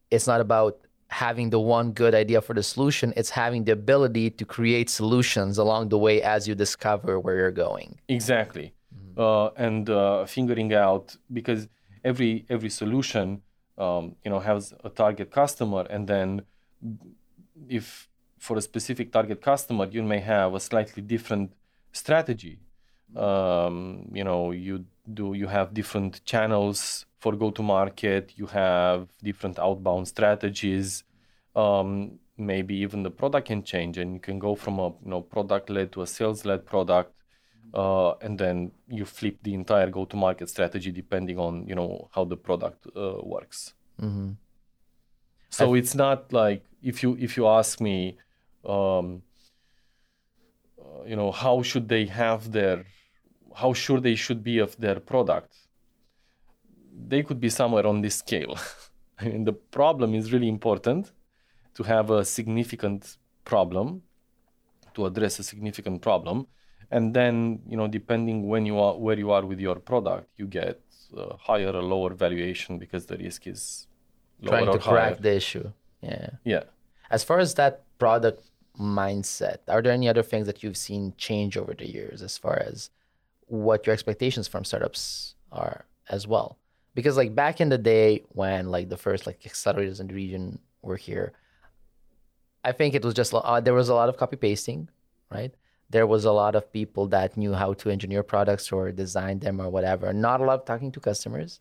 it's 0.09 0.25
not 0.25 0.41
about 0.41 0.79
having 1.09 1.51
the 1.51 1.59
one 1.59 1.91
good 1.91 2.15
idea 2.15 2.41
for 2.41 2.55
the 2.55 2.63
solution 2.63 3.13
it's 3.15 3.29
having 3.29 3.63
the 3.65 3.71
ability 3.71 4.31
to 4.31 4.45
create 4.45 4.89
solutions 4.89 5.59
along 5.59 5.89
the 5.89 5.97
way 5.97 6.21
as 6.23 6.47
you 6.47 6.55
discover 6.55 7.19
where 7.19 7.35
you're 7.35 7.51
going. 7.51 7.99
Exactly 8.07 8.73
and 9.55 9.89
uh, 9.89 10.25
figuring 10.25 10.73
out 10.73 11.15
because 11.31 11.67
every 12.03 12.45
every 12.49 12.69
solution 12.69 13.41
um, 13.77 14.15
you 14.23 14.31
know 14.31 14.39
has 14.39 14.73
a 14.83 14.89
target 14.89 15.31
customer 15.31 15.83
and 15.89 16.07
then 16.07 16.41
if 17.67 18.07
for 18.37 18.57
a 18.57 18.61
specific 18.61 19.11
target 19.11 19.41
customer 19.41 19.85
you 19.91 20.03
may 20.03 20.19
have 20.19 20.53
a 20.53 20.59
slightly 20.59 21.03
different 21.03 21.51
strategy. 21.91 22.59
Um, 23.15 24.09
you 24.13 24.23
know 24.23 24.51
you 24.51 24.85
do 25.11 25.33
you 25.33 25.47
have 25.47 25.73
different 25.73 26.23
channels 26.25 27.05
for 27.19 27.35
go 27.35 27.49
to 27.49 27.63
market 27.63 28.33
you 28.35 28.45
have 28.45 29.07
different 29.23 29.57
outbound 29.57 30.07
strategies 30.07 31.03
um, 31.55 32.19
maybe 32.37 32.75
even 32.75 33.01
the 33.01 33.09
product 33.09 33.47
can 33.47 33.63
change 33.63 33.97
and 33.97 34.13
you 34.13 34.19
can 34.19 34.37
go 34.37 34.53
from 34.53 34.77
a 34.79 34.87
you 34.89 35.09
know 35.11 35.21
product 35.21 35.71
led 35.71 35.91
to 35.91 36.03
a 36.03 36.07
sales 36.07 36.45
led 36.45 36.65
product 36.65 37.18
uh, 37.73 38.11
and 38.21 38.37
then 38.37 38.71
you 38.87 39.05
flip 39.05 39.37
the 39.43 39.53
entire 39.53 39.89
go-to-market 39.89 40.49
strategy 40.49 40.91
depending 40.91 41.37
on 41.37 41.67
you 41.67 41.75
know 41.75 42.09
how 42.13 42.25
the 42.25 42.37
product 42.37 42.87
uh, 42.95 43.17
works. 43.23 43.73
Mm-hmm. 44.01 44.31
So 45.49 45.69
I've... 45.69 45.79
it's 45.79 45.95
not 45.95 46.33
like 46.33 46.63
if 46.81 47.03
you 47.03 47.17
if 47.19 47.37
you 47.37 47.47
ask 47.47 47.81
me, 47.81 48.17
um, 48.65 49.21
uh, 50.79 51.03
you 51.05 51.15
know, 51.15 51.31
how 51.31 51.61
should 51.61 51.87
they 51.87 52.05
have 52.05 52.51
their, 52.51 52.85
how 53.55 53.73
sure 53.73 53.99
they 53.99 54.15
should 54.15 54.43
be 54.43 54.59
of 54.59 54.77
their 54.77 54.99
product. 54.99 55.55
They 57.07 57.23
could 57.23 57.39
be 57.39 57.49
somewhere 57.49 57.87
on 57.87 58.01
this 58.01 58.15
scale. 58.15 58.57
I 59.19 59.25
mean, 59.25 59.43
the 59.43 59.53
problem 59.53 60.13
is 60.15 60.31
really 60.31 60.47
important 60.47 61.11
to 61.75 61.83
have 61.83 62.09
a 62.09 62.25
significant 62.25 63.17
problem, 63.45 64.01
to 64.95 65.05
address 65.05 65.39
a 65.39 65.43
significant 65.43 66.01
problem 66.01 66.47
and 66.91 67.13
then 67.13 67.61
you 67.67 67.77
know 67.77 67.87
depending 67.87 68.47
when 68.47 68.65
you 68.65 68.79
are 68.79 68.95
where 68.97 69.17
you 69.17 69.31
are 69.31 69.45
with 69.45 69.59
your 69.59 69.75
product 69.75 70.27
you 70.37 70.47
get 70.47 70.79
a 71.15 71.35
higher 71.37 71.71
or 71.71 71.81
lower 71.81 72.13
valuation 72.13 72.77
because 72.77 73.05
the 73.05 73.17
risk 73.17 73.47
is 73.47 73.87
trying 74.45 74.71
to 74.71 74.77
crack 74.77 75.13
higher. 75.13 75.15
the 75.15 75.35
issue. 75.35 75.71
Yeah. 76.01 76.29
Yeah. 76.43 76.63
As 77.09 77.23
far 77.23 77.39
as 77.39 77.55
that 77.55 77.83
product 77.97 78.45
mindset 78.79 79.57
are 79.67 79.81
there 79.81 79.91
any 79.91 80.07
other 80.07 80.23
things 80.23 80.45
that 80.47 80.63
you've 80.63 80.77
seen 80.77 81.13
change 81.17 81.57
over 81.57 81.73
the 81.73 81.89
years 81.89 82.21
as 82.21 82.37
far 82.37 82.57
as 82.65 82.89
what 83.47 83.85
your 83.85 83.93
expectations 83.93 84.47
from 84.47 84.63
startups 84.63 85.35
are 85.51 85.85
as 86.09 86.27
well? 86.27 86.57
Because 86.93 87.17
like 87.17 87.33
back 87.35 87.59
in 87.59 87.69
the 87.69 87.77
day 87.77 88.23
when 88.29 88.69
like 88.69 88.89
the 88.89 88.97
first 88.97 89.25
like 89.25 89.41
accelerators 89.41 89.99
in 89.99 90.07
the 90.07 90.13
region 90.13 90.59
were 90.81 90.95
here 90.95 91.33
i 92.63 92.71
think 92.71 92.93
it 92.93 93.03
was 93.03 93.13
just 93.13 93.33
uh, 93.33 93.59
there 93.59 93.73
was 93.73 93.89
a 93.89 93.93
lot 93.93 94.09
of 94.09 94.17
copy 94.17 94.35
pasting 94.35 94.89
right 95.31 95.53
there 95.89 96.07
was 96.07 96.25
a 96.25 96.31
lot 96.31 96.55
of 96.55 96.71
people 96.71 97.07
that 97.07 97.35
knew 97.35 97.53
how 97.53 97.73
to 97.73 97.89
engineer 97.89 98.23
products 98.23 98.71
or 98.71 98.91
design 98.91 99.39
them 99.39 99.59
or 99.59 99.69
whatever. 99.69 100.13
Not 100.13 100.41
a 100.41 100.43
lot 100.43 100.59
of 100.59 100.65
talking 100.65 100.91
to 100.91 100.99
customers. 100.99 101.59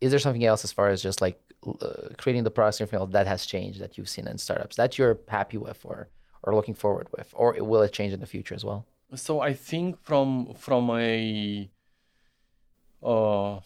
Is 0.00 0.10
there 0.10 0.18
something 0.18 0.44
else 0.44 0.64
as 0.64 0.72
far 0.72 0.88
as 0.88 1.02
just 1.02 1.20
like 1.20 1.40
uh, 1.66 2.08
creating 2.16 2.44
the 2.44 2.50
products 2.50 2.80
and 2.80 2.86
everything 2.86 3.00
else 3.00 3.12
that 3.12 3.26
has 3.26 3.46
changed 3.46 3.80
that 3.80 3.96
you've 3.96 4.08
seen 4.08 4.26
in 4.26 4.38
startups 4.38 4.76
that 4.76 4.96
you're 4.96 5.18
happy 5.28 5.58
with 5.58 5.80
or 5.84 6.08
or 6.42 6.54
looking 6.54 6.74
forward 6.74 7.08
with, 7.16 7.28
or 7.36 7.54
will 7.60 7.82
it 7.82 7.92
change 7.92 8.14
in 8.14 8.20
the 8.20 8.26
future 8.26 8.54
as 8.54 8.64
well? 8.64 8.86
So 9.14 9.40
I 9.40 9.52
think 9.52 9.98
from 10.02 10.54
from 10.54 10.90
a 10.90 11.68
uh, 13.02 13.60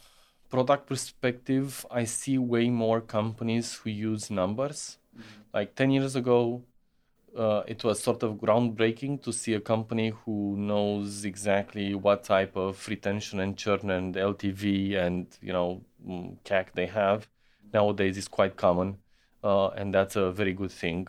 product 0.50 0.86
perspective, 0.86 1.86
I 1.90 2.04
see 2.04 2.36
way 2.38 2.70
more 2.70 3.00
companies 3.00 3.74
who 3.74 3.90
use 3.90 4.30
numbers. 4.30 4.98
Mm-hmm. 5.16 5.40
Like 5.52 5.74
ten 5.74 5.90
years 5.90 6.16
ago, 6.16 6.62
uh, 7.36 7.62
it 7.66 7.82
was 7.82 8.02
sort 8.02 8.22
of 8.22 8.34
groundbreaking 8.34 9.22
to 9.22 9.32
see 9.32 9.54
a 9.54 9.60
company 9.60 10.12
who 10.24 10.56
knows 10.56 11.24
exactly 11.24 11.94
what 11.94 12.24
type 12.24 12.56
of 12.56 12.86
retention 12.88 13.40
and 13.40 13.56
churn 13.56 13.90
and 13.90 14.14
LTV 14.14 14.96
and 14.96 15.26
you 15.40 15.52
know 15.52 15.82
mm, 16.06 16.36
CAC 16.44 16.72
they 16.74 16.86
have. 16.86 17.28
Nowadays, 17.72 18.16
is 18.16 18.28
quite 18.28 18.56
common, 18.56 18.98
uh, 19.42 19.68
and 19.68 19.92
that's 19.92 20.14
a 20.14 20.30
very 20.30 20.52
good 20.52 20.70
thing. 20.70 21.08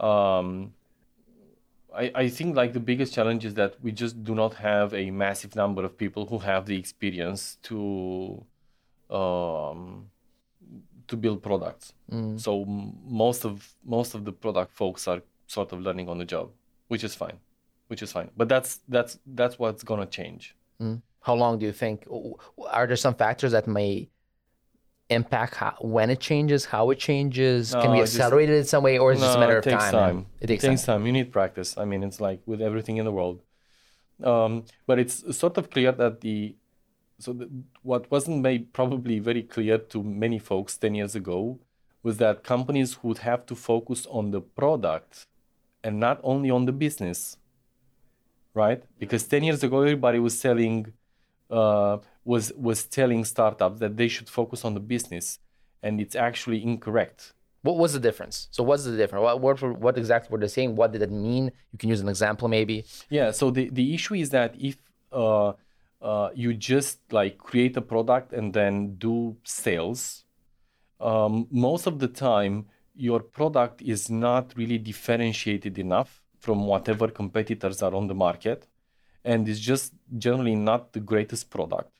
Um, 0.00 0.72
I, 1.94 2.10
I 2.14 2.28
think 2.28 2.56
like 2.56 2.72
the 2.72 2.80
biggest 2.80 3.14
challenge 3.14 3.44
is 3.44 3.54
that 3.54 3.76
we 3.82 3.92
just 3.92 4.24
do 4.24 4.34
not 4.34 4.54
have 4.54 4.92
a 4.92 5.10
massive 5.10 5.54
number 5.54 5.84
of 5.84 5.96
people 5.96 6.26
who 6.26 6.38
have 6.38 6.66
the 6.66 6.76
experience 6.76 7.58
to 7.62 8.44
um, 9.08 10.10
to 11.06 11.16
build 11.16 11.42
products. 11.42 11.92
Mm. 12.10 12.40
So 12.40 12.64
most 12.64 13.44
of 13.44 13.74
most 13.84 14.14
of 14.14 14.24
the 14.24 14.32
product 14.32 14.72
folks 14.72 15.06
are 15.06 15.22
sort 15.50 15.72
of 15.72 15.80
learning 15.80 16.08
on 16.08 16.18
the 16.18 16.24
job, 16.24 16.50
which 16.88 17.04
is 17.04 17.14
fine, 17.14 17.38
which 17.88 18.02
is 18.02 18.12
fine. 18.12 18.30
But 18.36 18.48
that's 18.48 18.80
that's 18.88 19.18
that's 19.26 19.58
what's 19.58 19.82
gonna 19.82 20.06
change. 20.06 20.54
Mm. 20.80 21.02
How 21.22 21.34
long 21.34 21.58
do 21.58 21.66
you 21.66 21.72
think? 21.72 22.06
Are 22.70 22.86
there 22.86 22.96
some 22.96 23.14
factors 23.14 23.52
that 23.52 23.66
may 23.66 24.08
impact 25.10 25.56
how, 25.56 25.74
when 25.80 26.08
it 26.08 26.20
changes, 26.20 26.64
how 26.64 26.90
it 26.90 26.98
changes? 26.98 27.74
No, 27.74 27.82
Can 27.82 27.90
we 27.90 28.00
accelerate 28.00 28.48
it 28.48 28.58
in 28.58 28.64
some 28.64 28.82
way, 28.82 28.96
or 28.98 29.12
is 29.12 29.20
no, 29.20 29.24
it 29.24 29.28
just 29.28 29.36
a 29.36 29.40
matter 29.40 29.58
of 29.58 29.64
time? 29.64 29.92
time? 29.92 30.26
It 30.40 30.46
takes, 30.46 30.64
it 30.64 30.68
takes 30.68 30.82
time. 30.84 31.00
time. 31.00 31.06
You 31.06 31.12
need 31.12 31.32
practice. 31.32 31.76
I 31.76 31.84
mean, 31.84 32.02
it's 32.02 32.20
like 32.20 32.40
with 32.46 32.62
everything 32.62 32.96
in 32.96 33.04
the 33.04 33.12
world. 33.12 33.42
Um, 34.22 34.64
but 34.86 34.98
it's 34.98 35.16
sort 35.36 35.56
of 35.58 35.70
clear 35.70 35.92
that 35.92 36.20
the 36.20 36.54
so 37.18 37.32
the, 37.34 37.50
what 37.82 38.10
wasn't 38.10 38.40
made 38.40 38.72
probably 38.72 39.18
very 39.18 39.42
clear 39.42 39.76
to 39.76 40.02
many 40.02 40.38
folks 40.38 40.76
10 40.78 40.94
years 40.94 41.14
ago 41.14 41.58
was 42.02 42.16
that 42.16 42.42
companies 42.42 43.02
would 43.02 43.18
have 43.18 43.44
to 43.46 43.54
focus 43.54 44.06
on 44.06 44.30
the 44.30 44.40
product 44.40 45.26
and 45.82 45.98
not 45.98 46.20
only 46.22 46.50
on 46.50 46.66
the 46.66 46.72
business 46.72 47.36
right 48.54 48.82
because 48.98 49.24
10 49.24 49.44
years 49.44 49.62
ago 49.62 49.80
everybody 49.80 50.18
was 50.18 50.38
selling 50.38 50.92
uh, 51.50 51.98
was 52.24 52.52
was 52.56 52.84
telling 52.84 53.24
startups 53.24 53.80
that 53.80 53.96
they 53.96 54.08
should 54.08 54.28
focus 54.28 54.64
on 54.64 54.74
the 54.74 54.80
business, 54.80 55.38
and 55.82 56.00
it's 56.00 56.14
actually 56.14 56.62
incorrect. 56.62 57.32
What 57.62 57.76
was 57.76 57.92
the 57.92 58.00
difference? 58.00 58.48
So 58.50 58.62
what's 58.62 58.84
the 58.84 58.96
difference? 58.96 59.22
What, 59.22 59.40
what, 59.40 59.78
what 59.78 59.98
exactly 59.98 60.32
were 60.32 60.38
they 60.38 60.48
saying? 60.48 60.76
What 60.76 60.92
did 60.92 61.02
it 61.02 61.10
mean? 61.10 61.52
You 61.72 61.78
can 61.78 61.90
use 61.90 62.00
an 62.00 62.08
example 62.08 62.48
maybe. 62.48 62.86
Yeah. 63.10 63.32
So 63.32 63.50
the, 63.50 63.68
the 63.68 63.92
issue 63.92 64.14
is 64.14 64.30
that 64.30 64.54
if 64.58 64.76
uh, 65.12 65.52
uh, 66.00 66.30
you 66.34 66.54
just 66.54 67.00
like 67.12 67.36
create 67.36 67.76
a 67.76 67.82
product 67.82 68.32
and 68.32 68.54
then 68.54 68.94
do 68.94 69.36
sales, 69.44 70.24
um, 71.00 71.48
most 71.50 71.86
of 71.86 71.98
the 71.98 72.08
time 72.08 72.64
your 73.00 73.20
product 73.20 73.80
is 73.82 74.10
not 74.10 74.52
really 74.56 74.78
differentiated 74.78 75.78
enough 75.78 76.20
from 76.38 76.66
whatever 76.66 77.08
competitors 77.08 77.82
are 77.82 77.94
on 77.94 78.06
the 78.06 78.14
market 78.14 78.66
and 79.24 79.48
it's 79.48 79.60
just 79.60 79.92
generally 80.16 80.54
not 80.54 80.92
the 80.92 81.00
greatest 81.00 81.50
product. 81.50 81.92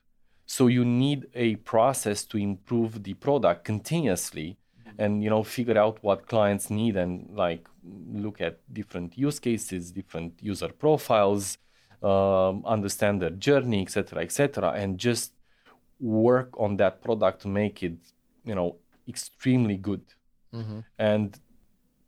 So 0.46 0.66
you 0.66 0.84
need 0.84 1.26
a 1.34 1.56
process 1.56 2.24
to 2.24 2.38
improve 2.38 3.02
the 3.02 3.14
product 3.14 3.64
continuously 3.64 4.58
and 4.98 5.22
you 5.22 5.30
know 5.30 5.42
figure 5.42 5.78
out 5.78 5.98
what 6.02 6.26
clients 6.26 6.70
need 6.70 6.96
and 6.96 7.28
like 7.32 7.66
look 7.84 8.40
at 8.40 8.58
different 8.72 9.16
use 9.16 9.38
cases, 9.38 9.92
different 9.92 10.34
user 10.40 10.68
profiles, 10.68 11.56
um, 12.02 12.64
understand 12.66 13.22
their 13.22 13.30
journey, 13.30 13.82
etc., 13.82 14.22
etc., 14.22 14.72
and 14.72 14.98
just 14.98 15.32
work 16.00 16.50
on 16.58 16.76
that 16.78 17.02
product 17.02 17.42
to 17.42 17.48
make 17.48 17.82
it 17.82 17.96
you 18.44 18.54
know 18.54 18.76
extremely 19.08 19.76
good. 19.76 20.02
Mm-hmm. 20.54 20.80
And 20.98 21.38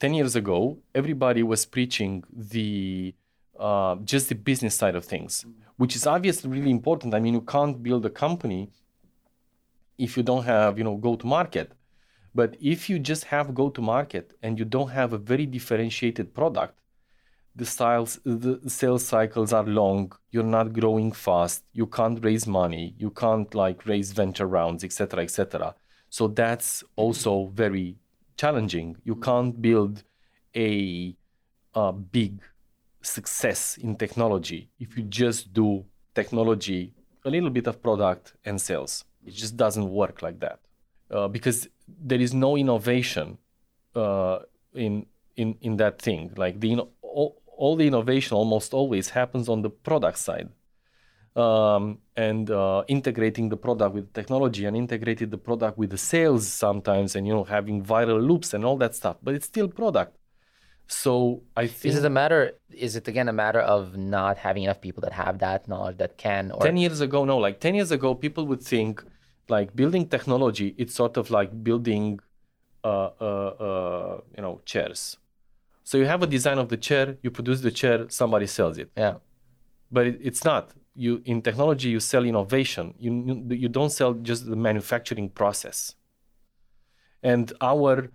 10 0.01 0.15
years 0.15 0.37
ago, 0.37 0.79
everybody 0.95 1.43
was 1.43 1.65
preaching 1.65 2.25
the 2.33 3.15
uh, 3.59 3.97
just 4.05 4.29
the 4.29 4.35
business 4.35 4.75
side 4.75 4.97
of 4.97 5.05
things, 5.05 5.47
which 5.77 5.95
is 5.95 6.07
obviously 6.07 6.51
really 6.51 6.71
important. 6.71 7.15
I 7.15 7.21
mean, 7.21 7.35
you 7.35 7.43
can't 7.43 7.83
build 7.83 8.05
a 8.07 8.11
company 8.11 8.71
if 9.99 10.17
you 10.17 10.23
don't 10.23 10.45
have, 10.45 10.79
you 10.79 10.85
know, 10.85 10.97
go 10.97 11.15
to 11.17 11.27
market. 11.27 11.73
But 12.35 12.57
if 12.61 12.89
you 12.89 12.99
just 12.99 13.25
have 13.25 13.55
go 13.55 13.69
to 13.71 13.81
market 13.81 14.35
and 14.43 14.59
you 14.59 14.65
don't 14.65 14.89
have 14.89 15.13
a 15.13 15.19
very 15.19 15.47
differentiated 15.47 16.35
product, 16.35 16.79
the 17.55 17.67
styles, 17.67 18.19
the 18.25 18.59
sales 18.67 19.05
cycles 19.05 19.53
are 19.53 19.65
long. 19.65 20.13
You're 20.31 20.43
not 20.43 20.73
growing 20.73 21.13
fast. 21.13 21.65
You 21.75 21.87
can't 21.87 22.25
raise 22.25 22.47
money. 22.47 22.95
You 22.99 23.11
can't 23.11 23.55
like 23.55 23.87
raise 23.87 24.13
venture 24.13 24.47
rounds, 24.47 24.83
etc., 24.85 25.23
etc. 25.23 25.75
So 26.09 26.29
that's 26.29 26.83
also 26.97 27.47
very 27.55 27.97
challenging. 28.43 28.89
You 29.05 29.17
can't 29.29 29.55
build 29.67 29.95
a, 30.69 30.69
a 31.75 31.93
big 31.93 32.33
success 33.17 33.61
in 33.87 33.91
technology 34.05 34.61
if 34.85 34.89
you 34.97 35.03
just 35.23 35.41
do 35.53 35.85
technology, 36.21 36.83
a 37.25 37.31
little 37.31 37.51
bit 37.59 37.67
of 37.71 37.75
product 37.87 38.25
and 38.45 38.61
sales. 38.61 39.05
It 39.29 39.35
just 39.43 39.55
doesn't 39.57 39.89
work 40.03 40.17
like 40.27 40.39
that 40.41 40.59
uh, 41.15 41.29
because 41.29 41.69
there 42.09 42.23
is 42.27 42.33
no 42.35 42.51
innovation 42.57 43.39
uh, 43.95 44.39
in 44.75 45.07
in 45.37 45.49
in 45.61 45.73
that 45.83 45.95
thing. 46.07 46.33
Like 46.45 46.55
the 46.61 46.71
all, 47.03 47.31
all, 47.63 47.77
the 47.77 47.87
innovation 47.87 48.33
almost 48.37 48.75
always 48.75 49.07
happens 49.11 49.49
on 49.49 49.63
the 49.63 49.71
product 49.71 50.19
side. 50.19 50.49
Um, 51.35 51.99
and 52.15 52.51
uh, 52.51 52.85
integrating 52.89 53.49
the 53.49 53.57
product 53.57 53.95
with 53.95 54.13
technology 54.13 54.67
and 54.67 54.77
integrating 54.77 55.31
the 55.31 55.39
product 55.39 55.79
with 55.79 55.89
the 55.89 55.97
sales 55.97 56.47
sometimes 56.47 57.17
and 57.17 57.27
you 57.27 57.33
know 57.33 57.45
having 57.45 57.83
viral 57.83 58.21
loops 58.21 58.53
and 58.53 58.67
all 58.67 58.77
that 58.77 58.95
stuff 58.95 59.17
but 59.23 59.35
it's 59.35 59.47
still 59.47 59.67
product 59.67 60.15
so 60.93 61.43
I 61.57 61.67
think 61.67 61.93
Is 61.93 61.99
it 61.99 62.05
a 62.05 62.11
matter? 62.11 62.53
Is 62.71 62.97
it 62.97 63.09
again 63.09 63.29
a 63.29 63.33
matter 63.33 63.61
of 63.61 63.97
not 63.97 64.37
having 64.37 64.65
enough 64.65 64.81
people 64.81 65.01
that 65.03 65.13
have 65.13 65.39
that 65.39 65.67
knowledge 65.67 65.99
that 65.99 66.19
can? 66.19 66.51
Or 66.51 66.61
ten 66.63 66.77
years 66.77 67.01
ago, 67.01 67.25
no. 67.25 67.39
Like 67.39 67.61
ten 67.61 67.75
years 67.75 67.91
ago, 67.91 68.15
people 68.15 68.47
would 68.47 68.63
think 68.63 69.03
like 69.49 69.75
building 69.75 70.07
technology. 70.09 70.75
It's 70.77 70.95
sort 70.95 71.17
of 71.17 71.31
like 71.31 71.51
building, 71.65 72.21
uh, 72.85 73.11
uh, 73.21 73.51
uh, 73.69 74.21
you 74.37 74.43
know, 74.43 74.61
chairs. 74.65 75.17
So 75.85 75.99
you 75.99 76.07
have 76.07 76.23
a 76.23 76.27
design 76.27 76.59
of 76.59 76.69
the 76.69 76.77
chair, 76.77 77.17
you 77.23 77.31
produce 77.31 77.61
the 77.61 77.71
chair, 77.71 78.09
somebody 78.09 78.47
sells 78.47 78.79
it. 78.79 78.91
yeah, 78.97 79.15
But 79.91 80.07
it, 80.07 80.19
it's 80.23 80.45
not. 80.45 80.73
You 80.95 81.23
in 81.25 81.41
technology, 81.43 81.89
you 81.89 82.01
sell 82.01 82.25
innovation. 82.25 82.95
You 82.99 83.11
you 83.51 83.69
don't 83.69 83.91
sell 83.91 84.13
just 84.15 84.47
the 84.47 84.57
manufacturing 84.57 85.31
process. 85.31 85.95
And 87.23 87.53
our 87.61 88.11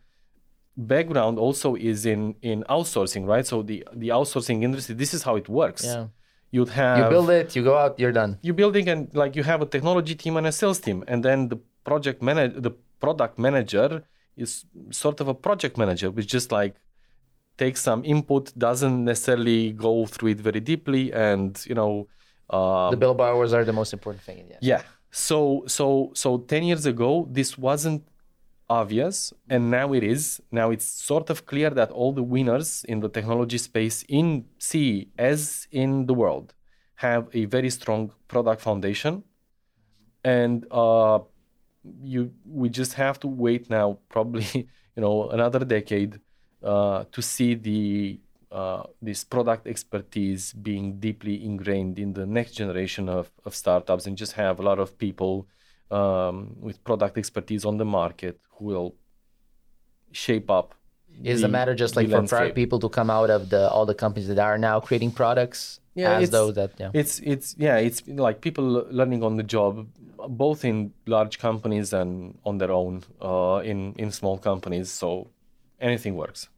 background 0.75 1.39
also 1.39 1.75
is 1.75 2.05
in 2.05 2.35
in 2.41 2.63
outsourcing, 2.69 3.25
right? 3.25 3.45
So 3.45 3.63
the 3.63 3.83
the 3.95 4.09
outsourcing 4.09 4.63
industry, 4.63 4.95
this 4.95 5.13
is 5.13 5.23
how 5.23 5.35
it 5.35 5.49
works. 5.49 5.83
yeah. 5.85 6.07
You'd 6.49 6.69
have 6.69 6.97
You 6.99 7.09
build 7.09 7.29
it, 7.29 7.55
you 7.57 7.63
go 7.63 7.75
out, 7.77 7.99
you're 7.99 8.13
done. 8.13 8.37
you're 8.41 8.53
building 8.63 8.87
and 8.87 9.13
like 9.13 9.35
you 9.35 9.43
have 9.43 9.61
a 9.61 9.65
technology 9.65 10.15
team 10.15 10.37
and 10.37 10.47
a 10.47 10.51
sales 10.51 10.79
team, 10.79 11.03
and 11.07 11.19
then 11.27 11.49
the 11.49 11.57
project 11.83 12.21
manager, 12.21 12.61
the 12.61 12.71
product 13.01 13.37
manager 13.37 14.03
is 14.37 14.65
sort 14.91 15.19
of 15.19 15.27
a 15.27 15.33
project 15.33 15.77
manager, 15.77 16.09
which 16.09 16.27
just 16.27 16.51
like 16.51 16.75
takes 17.57 17.81
some 17.81 18.01
input, 18.05 18.53
doesn't 18.57 19.03
necessarily 19.03 19.73
go 19.73 20.05
through 20.05 20.29
it 20.29 20.39
very 20.39 20.59
deeply, 20.61 21.11
and 21.11 21.65
you 21.69 21.75
know. 21.75 22.07
Um, 22.49 22.91
The 22.91 22.97
bill 22.97 23.13
borrowers 23.13 23.53
are 23.53 23.65
the 23.65 23.73
most 23.73 23.93
important 23.93 24.23
thing. 24.23 24.47
Yeah. 24.49 24.57
yeah. 24.61 24.81
So 25.11 25.63
so 25.67 26.11
so 26.13 26.37
ten 26.39 26.63
years 26.63 26.85
ago, 26.85 27.27
this 27.31 27.57
wasn't 27.57 28.03
obvious, 28.69 29.33
and 29.49 29.71
now 29.71 29.93
it 29.93 30.03
is. 30.03 30.41
Now 30.51 30.71
it's 30.71 30.85
sort 30.85 31.29
of 31.29 31.45
clear 31.45 31.69
that 31.71 31.91
all 31.91 32.13
the 32.13 32.23
winners 32.23 32.83
in 32.87 32.99
the 32.99 33.09
technology 33.09 33.57
space 33.57 34.03
in 34.07 34.45
C 34.59 35.09
as 35.17 35.67
in 35.71 36.05
the 36.05 36.13
world 36.13 36.53
have 36.95 37.29
a 37.33 37.45
very 37.45 37.69
strong 37.69 38.11
product 38.27 38.61
foundation, 38.61 39.23
and 40.23 40.65
uh, 40.71 41.19
you 42.03 42.31
we 42.45 42.69
just 42.69 42.93
have 42.93 43.19
to 43.21 43.27
wait 43.27 43.69
now, 43.69 43.99
probably 44.09 44.45
you 44.95 45.01
know 45.01 45.29
another 45.29 45.63
decade, 45.65 46.19
uh, 46.63 47.05
to 47.11 47.21
see 47.21 47.55
the 47.55 48.19
uh, 48.51 48.83
this 49.01 49.23
product 49.23 49.67
expertise 49.67 50.53
being 50.53 50.99
deeply 50.99 51.43
ingrained 51.43 51.99
in 51.99 52.13
the 52.13 52.25
next 52.25 52.53
generation 52.53 53.09
of, 53.09 53.29
of 53.45 53.53
startups 53.53 54.05
and 54.07 54.17
just 54.17 54.33
have 54.33 54.59
a 54.59 54.63
lot 54.63 54.79
of 54.79 54.97
people 54.97 55.47
um, 55.91 56.55
with 56.59 56.83
product 56.83 57.17
expertise 57.17 57.65
on 57.65 57.77
the 57.77 57.85
market 57.85 58.39
who 58.53 58.65
will 58.65 58.95
shape 60.11 60.49
up. 60.49 60.73
Is 61.23 61.41
the, 61.41 61.47
the 61.47 61.51
matter 61.51 61.73
just 61.73 61.95
like 61.95 62.09
for 62.09 62.21
product 62.27 62.55
people 62.55 62.79
to 62.79 62.89
come 62.89 63.09
out 63.09 63.29
of 63.29 63.49
the 63.49 63.69
all 63.69 63.85
the 63.85 63.95
companies 63.95 64.27
that 64.27 64.37
are 64.37 64.57
now 64.57 64.79
creating 64.79 65.11
products 65.11 65.79
Yeah, 65.95 66.17
as 66.17 66.23
it's- 66.23 66.31
those 66.31 66.53
that 66.55 66.71
yeah. 66.79 66.91
It's 66.93 67.19
it's 67.19 67.55
yeah, 67.57 67.77
it's 67.77 68.03
like 68.07 68.39
people 68.41 68.85
learning 68.91 69.23
on 69.23 69.35
the 69.37 69.43
job, 69.43 69.87
both 70.29 70.63
in 70.63 70.93
large 71.07 71.39
companies 71.39 71.91
and 71.91 72.37
on 72.45 72.59
their 72.59 72.71
own 72.71 73.03
uh, 73.19 73.61
in 73.63 73.93
in 73.97 74.11
small 74.11 74.37
companies. 74.37 74.91
So 74.91 75.29
anything 75.81 76.15
works. 76.15 76.49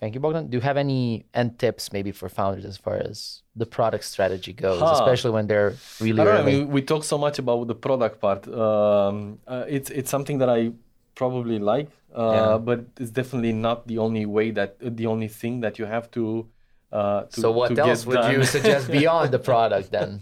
Thank 0.00 0.14
you, 0.14 0.20
Bogdan. 0.20 0.48
Do 0.50 0.56
you 0.58 0.60
have 0.60 0.76
any 0.76 1.24
end 1.32 1.58
tips 1.58 1.90
maybe 1.92 2.12
for 2.12 2.28
founders 2.28 2.64
as 2.66 2.76
far 2.76 2.96
as 2.96 3.42
the 3.54 3.64
product 3.64 4.04
strategy 4.04 4.52
goes, 4.52 4.80
Huh. 4.80 4.92
especially 4.92 5.30
when 5.30 5.46
they're 5.46 5.74
really 6.00 6.20
I 6.20 6.24
don't 6.24 6.34
know. 6.34 6.40
Early? 6.42 6.52
mean, 6.58 6.68
we 6.70 6.82
talk 6.82 7.02
so 7.04 7.16
much 7.16 7.38
about 7.38 7.66
the 7.66 7.74
product 7.74 8.20
part. 8.20 8.46
Um, 8.48 9.38
uh, 9.46 9.64
it's 9.76 9.88
it's 9.90 10.10
something 10.10 10.38
that 10.38 10.50
I 10.50 10.72
probably 11.14 11.58
like, 11.58 11.88
uh, 12.14 12.32
Yeah. 12.34 12.58
but 12.58 12.80
it's 13.00 13.10
definitely 13.10 13.52
not 13.52 13.86
the 13.88 13.96
only 13.98 14.26
way 14.26 14.50
that 14.50 14.76
the 14.80 15.06
only 15.06 15.28
thing 15.28 15.60
that 15.62 15.78
you 15.78 15.86
have 15.86 16.10
to. 16.10 16.46
Uh, 16.92 17.22
to 17.32 17.40
so 17.40 17.50
what 17.50 17.74
to 17.74 17.80
else 17.82 18.04
would 18.06 18.22
you 18.32 18.44
suggest 18.44 18.90
beyond 18.90 19.30
the 19.32 19.38
product 19.38 19.90
then? 19.90 20.20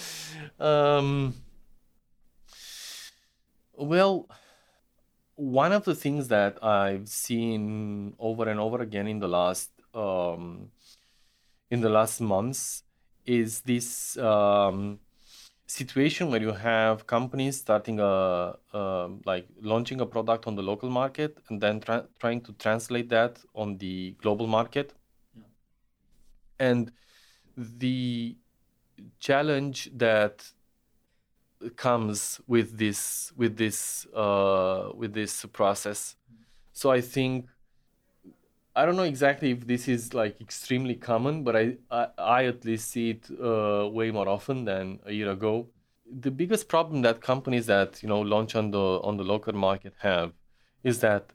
um, 0.60 1.34
well, 3.76 4.28
one 5.36 5.72
of 5.72 5.84
the 5.84 5.94
things 5.94 6.28
that 6.28 6.62
I've 6.62 7.08
seen 7.08 8.14
over 8.18 8.48
and 8.48 8.60
over 8.60 8.80
again 8.80 9.06
in 9.06 9.18
the 9.18 9.28
last 9.28 9.70
um, 9.94 10.70
in 11.70 11.80
the 11.80 11.88
last 11.88 12.20
months 12.20 12.82
is 13.26 13.62
this 13.62 14.16
um, 14.18 15.00
situation 15.66 16.30
where 16.30 16.40
you 16.40 16.52
have 16.52 17.06
companies 17.06 17.56
starting 17.58 17.98
a 17.98 18.54
um 18.72 19.22
like 19.24 19.46
launching 19.60 20.00
a 20.00 20.06
product 20.06 20.46
on 20.46 20.54
the 20.54 20.62
local 20.62 20.90
market 20.90 21.38
and 21.48 21.60
then 21.60 21.80
tra- 21.80 22.06
trying 22.20 22.40
to 22.40 22.52
translate 22.64 23.08
that 23.08 23.38
on 23.54 23.78
the 23.78 24.14
global 24.22 24.46
market. 24.46 24.92
And 26.58 26.92
the 27.56 28.36
challenge 29.18 29.90
that 29.96 30.48
comes 31.76 32.40
with 32.46 32.78
this 32.78 33.32
with 33.36 33.56
this 33.56 34.06
uh, 34.14 34.90
with 34.94 35.12
this 35.14 35.44
process. 35.52 36.16
So 36.72 36.90
i 36.90 37.00
think 37.00 37.46
i 38.76 38.84
don't 38.84 38.96
know 38.96 39.10
exactly 39.14 39.50
if 39.52 39.66
this 39.66 39.86
is 39.86 40.12
like 40.12 40.40
extremely 40.40 40.96
common 40.96 41.44
but 41.44 41.54
i 41.54 41.76
i, 41.90 42.06
I 42.18 42.44
at 42.46 42.64
least 42.64 42.90
see 42.90 43.10
it 43.10 43.30
uh, 43.30 43.88
way 43.88 44.10
more 44.10 44.28
often 44.28 44.64
than 44.64 44.98
a 45.06 45.12
year 45.12 45.30
ago. 45.30 45.68
The 46.26 46.30
biggest 46.30 46.68
problem 46.68 47.02
that 47.02 47.20
companies 47.20 47.66
that 47.66 48.02
you 48.02 48.08
know 48.08 48.20
launch 48.20 48.54
on 48.54 48.70
the 48.70 48.86
on 49.08 49.16
the 49.16 49.24
local 49.24 49.52
market 49.52 49.94
have 49.98 50.32
is 50.82 51.00
that 51.00 51.32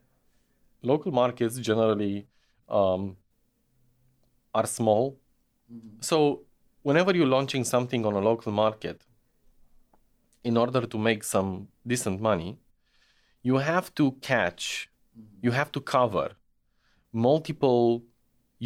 local 0.82 1.12
markets 1.12 1.58
generally 1.60 2.28
um, 2.70 3.18
are 4.54 4.68
small. 4.68 5.18
So 6.02 6.44
whenever 6.84 7.16
you're 7.16 7.34
launching 7.38 7.64
something 7.64 8.06
on 8.06 8.14
a 8.14 8.20
local 8.20 8.52
market 8.52 9.06
in 10.50 10.56
order 10.64 10.84
to 10.94 10.98
make 11.10 11.22
some 11.36 11.50
decent 11.92 12.20
money, 12.30 12.52
you 13.50 13.56
have 13.72 13.88
to 14.00 14.06
catch, 14.32 14.90
you 15.46 15.52
have 15.60 15.72
to 15.76 15.82
cover 15.96 16.28
multiple 17.12 17.86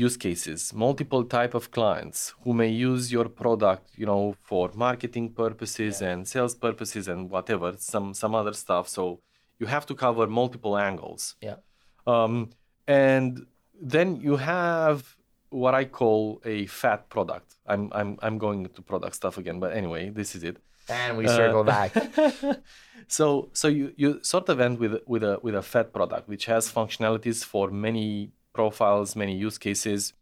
use 0.05 0.17
cases, 0.17 0.59
multiple 0.87 1.23
type 1.37 1.53
of 1.59 1.65
clients 1.77 2.33
who 2.43 2.51
may 2.61 2.71
use 2.89 3.11
your 3.15 3.27
product, 3.41 3.85
you 3.99 4.07
know, 4.11 4.35
for 4.49 4.71
marketing 4.87 5.27
purposes 5.43 5.93
yeah. 6.01 6.09
and 6.09 6.27
sales 6.33 6.55
purposes 6.55 7.07
and 7.13 7.29
whatever, 7.35 7.69
some 7.77 8.07
some 8.21 8.33
other 8.41 8.55
stuff. 8.63 8.85
So 8.97 9.03
you 9.59 9.67
have 9.75 9.85
to 9.89 9.95
cover 10.05 10.25
multiple 10.41 10.75
angles. 10.89 11.21
Yeah. 11.49 11.59
Um, 12.13 12.33
and 12.87 13.31
then 13.95 14.07
you 14.27 14.35
have 14.37 14.97
what 15.49 15.73
I 15.81 15.83
call 15.99 16.41
a 16.55 16.57
fat 16.81 17.01
product. 17.13 17.49
I'm 17.71 17.83
I'm 17.99 18.11
I'm 18.25 18.37
going 18.45 18.59
into 18.67 18.81
product 18.91 19.15
stuff 19.21 19.35
again, 19.41 19.57
but 19.63 19.71
anyway, 19.81 20.03
this 20.19 20.29
is 20.37 20.43
it. 20.51 20.57
And 20.89 21.17
we 21.17 21.27
circle 21.27 21.61
uh, 21.61 21.63
back. 21.63 21.93
so 23.07 23.49
so 23.53 23.67
you, 23.67 23.93
you 23.95 24.19
sort 24.23 24.49
of 24.49 24.59
end 24.59 24.79
with 24.79 24.99
with 25.05 25.23
a 25.23 25.39
with 25.41 25.55
a 25.55 25.61
fat 25.61 25.93
product 25.93 26.27
which 26.27 26.45
has 26.45 26.71
functionalities 26.71 27.43
for 27.43 27.69
many 27.71 28.31
profiles, 28.53 29.15
many 29.15 29.35
use 29.35 29.57
cases. 29.57 30.13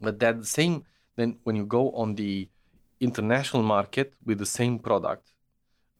But 0.00 0.18
that 0.20 0.46
same 0.46 0.84
then 1.16 1.38
when 1.44 1.56
you 1.56 1.66
go 1.66 1.90
on 1.92 2.14
the 2.14 2.48
international 3.00 3.62
market 3.62 4.14
with 4.24 4.38
the 4.38 4.46
same 4.46 4.78
product, 4.78 5.32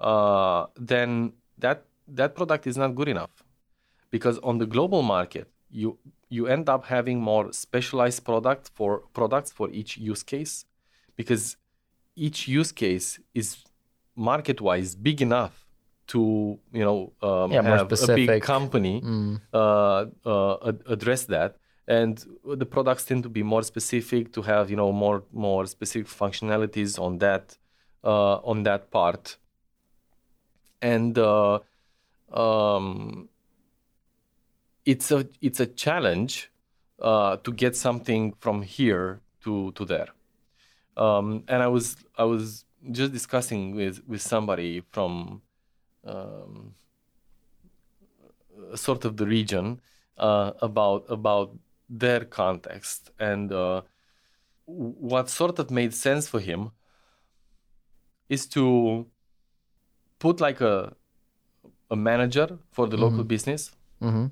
uh, 0.01 0.67
then 0.77 1.33
that 1.59 1.85
that 2.09 2.35
product 2.35 2.67
is 2.67 2.77
not 2.77 2.95
good 2.95 3.09
enough 3.09 3.45
because 4.11 4.39
on 4.39 4.59
the 4.59 4.67
global 4.67 5.03
market 5.03 5.49
you 5.71 5.99
you 6.29 6.47
end 6.47 6.69
up 6.69 6.85
having 6.87 7.21
more 7.21 7.53
specialized 7.53 8.25
product 8.25 8.71
for 8.75 9.03
products 9.13 9.51
for 9.53 9.71
each 9.71 9.97
use 9.97 10.23
case 10.23 10.65
because 11.17 11.57
each 12.17 12.49
use 12.49 12.73
case 12.73 13.19
is 13.35 13.57
market 14.17 14.61
wise 14.61 14.95
big 14.95 15.23
enough 15.23 15.67
to 16.07 16.59
you 16.73 16.85
know 16.85 17.13
um, 17.23 17.53
yeah, 17.53 17.63
have 17.63 17.93
a 17.93 18.15
big 18.15 18.43
company 18.43 19.01
mm. 19.01 19.41
uh, 19.53 20.07
uh, 20.27 20.73
address 20.87 21.25
that 21.25 21.57
and 21.87 22.25
the 22.45 22.67
products 22.67 23.05
tend 23.05 23.23
to 23.23 23.29
be 23.29 23.43
more 23.43 23.63
specific 23.63 24.33
to 24.33 24.43
have 24.43 24.71
you 24.71 24.77
know 24.77 24.93
more 24.93 25.23
more 25.33 25.67
specific 25.67 26.09
functionalities 26.09 26.99
on 26.99 27.19
that 27.19 27.57
uh, 28.05 28.37
on 28.37 28.65
that 28.65 28.91
part 28.91 29.37
and 30.83 31.19
uh, 31.19 31.59
um, 32.33 33.29
it's 34.85 35.11
a 35.11 35.27
it's 35.41 35.61
a 35.61 35.67
challenge 35.67 36.51
uh, 37.01 37.37
to 37.39 37.53
get 37.53 37.77
something 37.77 38.33
from 38.39 38.63
here 38.63 39.21
to 39.45 39.73
to 39.73 39.85
there. 39.85 40.09
Um, 40.97 41.45
and 41.49 41.63
I 41.63 41.69
was 41.69 41.97
I 42.17 42.25
was 42.25 42.65
just 42.91 43.13
discussing 43.13 43.75
with 43.75 44.03
with 44.07 44.23
somebody 44.23 44.83
from 44.91 45.43
um, 46.05 46.75
sort 48.75 49.05
of 49.05 49.17
the 49.17 49.27
region 49.27 49.81
uh, 50.19 50.53
about 50.61 51.05
about 51.09 51.57
their 51.89 52.25
context. 52.25 53.11
And 53.19 53.53
uh, 53.53 53.83
what 54.67 55.29
sort 55.29 55.59
of 55.59 55.71
made 55.71 55.95
sense 55.95 56.29
for 56.29 56.41
him 56.41 56.71
is 58.29 58.47
to 58.47 59.07
put 60.19 60.41
like 60.41 60.61
a 60.61 60.95
a 61.91 61.97
manager 61.97 62.59
for 62.71 62.87
the 62.87 62.97
mm-hmm. 62.97 63.05
local 63.05 63.25
business 63.25 63.73
mm-hmm. 64.01 64.27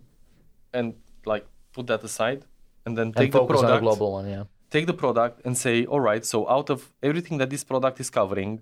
and 0.72 0.94
like 1.26 1.46
put 1.72 1.86
that 1.88 2.02
aside 2.04 2.44
and 2.86 2.96
then 2.96 3.12
take 3.12 3.24
and 3.24 3.32
the 3.32 3.44
product 3.44 3.64
on 3.64 3.74
the 3.74 3.80
global 3.80 4.12
one 4.12 4.28
yeah 4.28 4.44
take 4.70 4.86
the 4.86 4.94
product 4.94 5.40
and 5.44 5.56
say 5.56 5.84
all 5.86 6.00
right 6.00 6.24
so 6.24 6.48
out 6.48 6.70
of 6.70 6.92
everything 7.02 7.38
that 7.38 7.50
this 7.50 7.64
product 7.64 8.00
is 8.00 8.10
covering 8.10 8.60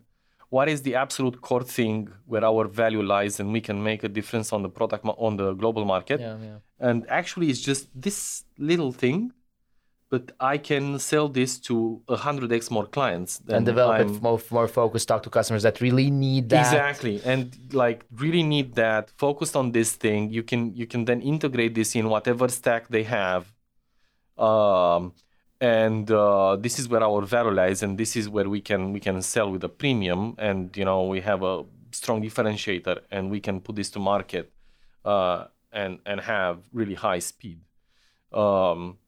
what 0.48 0.68
is 0.68 0.82
the 0.82 0.94
absolute 0.94 1.40
core 1.40 1.62
thing 1.62 2.08
where 2.26 2.44
our 2.44 2.68
value 2.68 3.02
lies 3.02 3.40
and 3.40 3.52
we 3.52 3.60
can 3.60 3.82
make 3.82 4.04
a 4.04 4.08
difference 4.08 4.52
on 4.52 4.62
the 4.62 4.68
product 4.68 5.04
on 5.04 5.36
the 5.36 5.52
global 5.54 5.84
market 5.84 6.20
yeah, 6.20 6.36
yeah. 6.42 6.58
and 6.78 7.04
actually 7.08 7.48
it's 7.50 7.60
just 7.60 7.88
this 7.94 8.44
little 8.58 8.92
thing 8.92 9.32
but 10.08 10.32
I 10.38 10.58
can 10.58 10.98
sell 10.98 11.28
this 11.28 11.58
to 11.60 12.00
100x 12.08 12.70
more 12.70 12.86
clients. 12.86 13.40
and 13.48 13.66
develop 13.66 14.00
I'm, 14.00 14.14
it 14.14 14.22
more, 14.22 14.40
more 14.50 14.68
focused, 14.68 15.08
talk 15.08 15.22
to 15.24 15.30
customers 15.30 15.64
that 15.64 15.80
really 15.80 16.10
need 16.10 16.48
that. 16.50 16.66
Exactly. 16.66 17.20
And 17.24 17.56
like 17.72 18.04
really 18.14 18.44
need 18.44 18.76
that, 18.76 19.10
focused 19.16 19.56
on 19.56 19.72
this 19.72 19.92
thing. 19.94 20.30
You 20.30 20.42
can 20.42 20.74
you 20.74 20.86
can 20.86 21.04
then 21.06 21.20
integrate 21.22 21.74
this 21.74 21.96
in 21.96 22.08
whatever 22.08 22.48
stack 22.48 22.88
they 22.88 23.02
have. 23.02 23.52
Um, 24.38 25.12
and 25.60 26.10
uh, 26.10 26.56
this 26.56 26.78
is 26.78 26.88
where 26.88 27.02
our 27.02 27.22
value 27.22 27.52
lies 27.52 27.82
and 27.82 27.98
this 27.98 28.16
is 28.16 28.28
where 28.28 28.48
we 28.48 28.60
can 28.60 28.92
we 28.92 29.00
can 29.00 29.22
sell 29.22 29.50
with 29.50 29.64
a 29.64 29.68
premium 29.68 30.34
and 30.38 30.76
you 30.76 30.84
know 30.84 31.04
we 31.04 31.20
have 31.20 31.42
a 31.42 31.64
strong 31.92 32.22
differentiator 32.22 32.98
and 33.10 33.30
we 33.30 33.40
can 33.40 33.60
put 33.60 33.74
this 33.76 33.90
to 33.90 33.98
market 33.98 34.52
uh, 35.04 35.44
and 35.72 35.98
and 36.04 36.20
have 36.20 36.58
really 36.72 36.94
high 36.94 37.18
speed 37.18 37.60
um, 38.32 38.98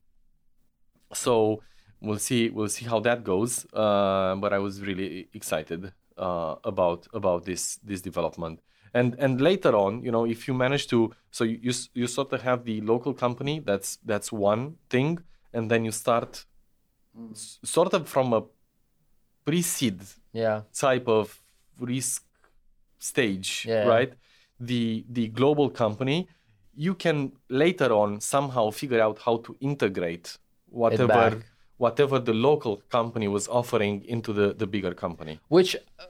so 1.12 1.60
we'll 2.00 2.18
see 2.18 2.50
we'll 2.50 2.68
see 2.68 2.84
how 2.84 3.00
that 3.00 3.24
goes. 3.24 3.66
Uh, 3.72 4.36
but 4.36 4.52
I 4.52 4.58
was 4.58 4.80
really 4.80 5.28
excited 5.34 5.92
uh, 6.16 6.56
about 6.64 7.06
about 7.12 7.44
this 7.44 7.76
this 7.76 8.00
development. 8.00 8.60
And 8.94 9.14
and 9.18 9.40
later 9.40 9.76
on, 9.76 10.02
you 10.02 10.10
know, 10.10 10.24
if 10.24 10.48
you 10.48 10.54
manage 10.54 10.86
to, 10.88 11.12
so 11.30 11.44
you, 11.44 11.58
you 11.62 11.72
you 11.94 12.06
sort 12.06 12.32
of 12.32 12.42
have 12.42 12.64
the 12.64 12.80
local 12.80 13.12
company. 13.12 13.60
That's 13.60 13.98
that's 14.04 14.32
one 14.32 14.76
thing, 14.88 15.18
and 15.52 15.70
then 15.70 15.84
you 15.84 15.92
start 15.92 16.44
mm. 17.18 17.32
s- 17.32 17.58
sort 17.64 17.94
of 17.94 18.08
from 18.08 18.32
a 18.32 18.42
pre-seed 19.44 20.00
yeah. 20.32 20.62
type 20.72 21.08
of 21.08 21.40
risk 21.78 22.24
stage, 22.98 23.64
yeah. 23.68 23.84
right? 23.84 24.12
The 24.60 25.04
the 25.08 25.28
global 25.28 25.70
company, 25.70 26.28
you 26.74 26.94
can 26.94 27.32
later 27.48 27.92
on 27.92 28.20
somehow 28.20 28.70
figure 28.70 29.00
out 29.00 29.18
how 29.18 29.38
to 29.38 29.56
integrate 29.60 30.36
whatever 30.70 31.42
whatever 31.78 32.18
the 32.18 32.34
local 32.34 32.76
company 32.90 33.28
was 33.28 33.48
offering 33.48 34.04
into 34.04 34.32
the, 34.32 34.52
the 34.52 34.66
bigger 34.66 34.92
company. 34.92 35.40
Which 35.48 35.76
uh, 35.76 36.04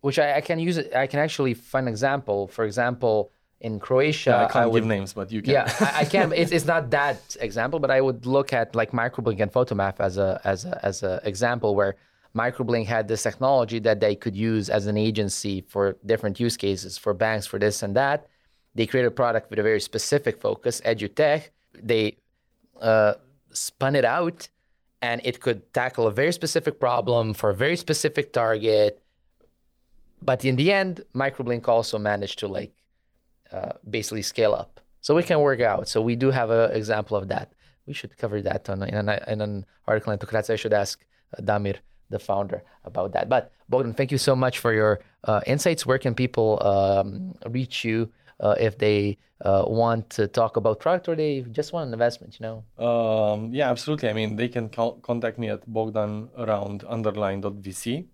which 0.00 0.18
I, 0.18 0.38
I, 0.38 0.40
can 0.40 0.58
use 0.58 0.76
it. 0.76 0.94
I 0.94 1.06
can 1.06 1.20
actually 1.20 1.54
find 1.54 1.86
an 1.86 1.92
example. 1.92 2.48
For 2.48 2.64
example, 2.64 3.30
in 3.62 3.78
Croatia, 3.78 4.30
yeah, 4.30 4.44
I 4.44 4.46
can't 4.46 4.64
I 4.64 4.66
would, 4.66 4.80
give 4.80 4.88
names, 4.88 5.12
but 5.12 5.30
you 5.30 5.40
can. 5.40 5.54
Yeah, 5.54 5.72
I, 5.80 6.00
I 6.00 6.04
can. 6.04 6.32
It's, 6.32 6.50
it's 6.50 6.66
not 6.66 6.90
that 6.90 7.36
example, 7.40 7.78
but 7.78 7.90
I 7.92 8.00
would 8.00 8.26
look 8.26 8.52
at 8.52 8.74
like 8.74 8.90
Microblink 8.90 9.40
and 9.40 9.52
Photomath 9.52 10.00
as 10.00 10.18
a 10.18 10.40
as 10.44 10.64
a 10.64 10.84
as 10.84 11.02
a 11.04 11.20
example 11.22 11.74
where 11.76 11.94
Microblink 12.34 12.86
had 12.86 13.06
this 13.06 13.22
technology 13.22 13.78
that 13.78 14.00
they 14.00 14.16
could 14.16 14.34
use 14.34 14.68
as 14.68 14.86
an 14.88 14.96
agency 14.96 15.60
for 15.60 15.96
different 16.04 16.40
use 16.40 16.56
cases 16.56 16.98
for 16.98 17.14
banks 17.14 17.46
for 17.46 17.58
this 17.58 17.82
and 17.82 17.94
that. 17.94 18.26
They 18.74 18.86
created 18.86 19.08
a 19.08 19.12
product 19.22 19.48
with 19.50 19.58
a 19.58 19.62
very 19.62 19.80
specific 19.80 20.40
focus, 20.40 20.80
edutech. 20.84 21.50
They 21.80 22.16
uh, 22.80 23.14
spun 23.52 23.94
it 23.94 24.04
out 24.04 24.48
and 25.02 25.20
it 25.24 25.40
could 25.40 25.72
tackle 25.72 26.06
a 26.06 26.10
very 26.10 26.32
specific 26.32 26.80
problem 26.80 27.34
for 27.34 27.50
a 27.50 27.54
very 27.54 27.76
specific 27.76 28.32
target. 28.32 29.00
But 30.22 30.44
in 30.44 30.56
the 30.56 30.72
end, 30.72 31.02
Microblink 31.14 31.68
also 31.68 31.98
managed 31.98 32.38
to 32.40 32.48
like 32.48 32.72
uh, 33.52 33.72
basically 33.88 34.22
scale 34.22 34.54
up. 34.54 34.80
So 35.00 35.14
we 35.14 35.22
can 35.22 35.40
work 35.40 35.60
out. 35.60 35.88
So 35.88 36.00
we 36.00 36.16
do 36.16 36.30
have 36.30 36.50
an 36.50 36.70
example 36.72 37.16
of 37.16 37.28
that. 37.28 37.52
We 37.86 37.92
should 37.92 38.16
cover 38.16 38.40
that 38.42 38.68
on, 38.70 38.82
in, 38.82 38.94
an, 38.94 39.08
in 39.26 39.40
an 39.40 39.66
article 39.86 40.12
in 40.12 40.18
Netokracija. 40.18 40.52
I 40.52 40.56
should 40.56 40.72
ask 40.72 41.04
uh, 41.36 41.42
Damir, 41.42 41.76
the 42.10 42.18
founder, 42.18 42.62
about 42.84 43.12
that. 43.12 43.28
But 43.28 43.52
Bogdan, 43.68 43.94
thank 43.94 44.12
you 44.12 44.18
so 44.18 44.36
much 44.36 44.60
for 44.60 44.72
your 44.72 45.00
uh, 45.24 45.40
insights. 45.46 45.84
Where 45.84 45.98
can 45.98 46.14
people 46.14 46.62
um, 46.62 47.34
reach 47.46 47.84
you 47.84 48.10
uh, 48.38 48.54
if 48.60 48.78
they 48.78 49.18
uh, 49.44 49.64
want 49.66 50.08
to 50.10 50.28
talk 50.28 50.56
about 50.56 50.78
product 50.78 51.08
or 51.08 51.16
they 51.16 51.40
just 51.50 51.72
want 51.72 51.88
an 51.88 51.92
investment, 51.92 52.38
you 52.38 52.46
know? 52.46 52.84
Um, 52.84 53.52
yeah, 53.52 53.70
absolutely. 53.70 54.08
I 54.08 54.12
mean, 54.12 54.36
they 54.36 54.48
can 54.48 54.68
co- 54.68 55.00
contact 55.02 55.36
me 55.38 55.48
at 55.48 55.66
Bogdan 55.66 56.28
around 56.38 56.84
underline.vc. 56.88 58.06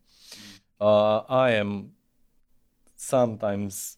Uh, 0.80 1.18
I 1.28 1.50
am 1.50 1.92
sometimes 2.96 3.97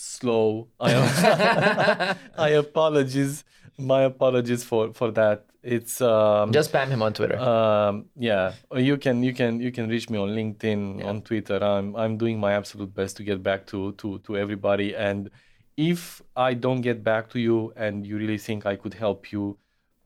slow. 0.00 0.68
I, 0.78 2.16
I 2.38 2.48
apologize. 2.50 3.44
My 3.78 4.02
apologies 4.02 4.64
for, 4.64 4.92
for 4.92 5.10
that. 5.12 5.46
It's 5.62 6.00
um, 6.00 6.52
just 6.52 6.72
spam 6.72 6.88
him 6.88 7.02
on 7.02 7.12
Twitter. 7.12 7.38
Um, 7.38 8.06
yeah, 8.16 8.54
you 8.74 8.96
can 8.96 9.22
you 9.22 9.34
can 9.34 9.60
you 9.60 9.70
can 9.70 9.90
reach 9.90 10.08
me 10.08 10.18
on 10.18 10.30
LinkedIn, 10.30 11.00
yeah. 11.00 11.06
on 11.06 11.20
Twitter. 11.20 11.62
I'm 11.62 11.94
I'm 11.96 12.16
doing 12.16 12.40
my 12.40 12.54
absolute 12.54 12.94
best 12.94 13.18
to 13.18 13.22
get 13.22 13.42
back 13.42 13.66
to 13.66 13.92
to 13.92 14.18
to 14.20 14.38
everybody. 14.38 14.96
And 14.96 15.30
if 15.76 16.22
I 16.34 16.54
don't 16.54 16.80
get 16.80 17.04
back 17.04 17.28
to 17.30 17.38
you 17.38 17.74
and 17.76 18.06
you 18.06 18.16
really 18.16 18.38
think 18.38 18.64
I 18.64 18.76
could 18.76 18.94
help 18.94 19.32
you, 19.32 19.58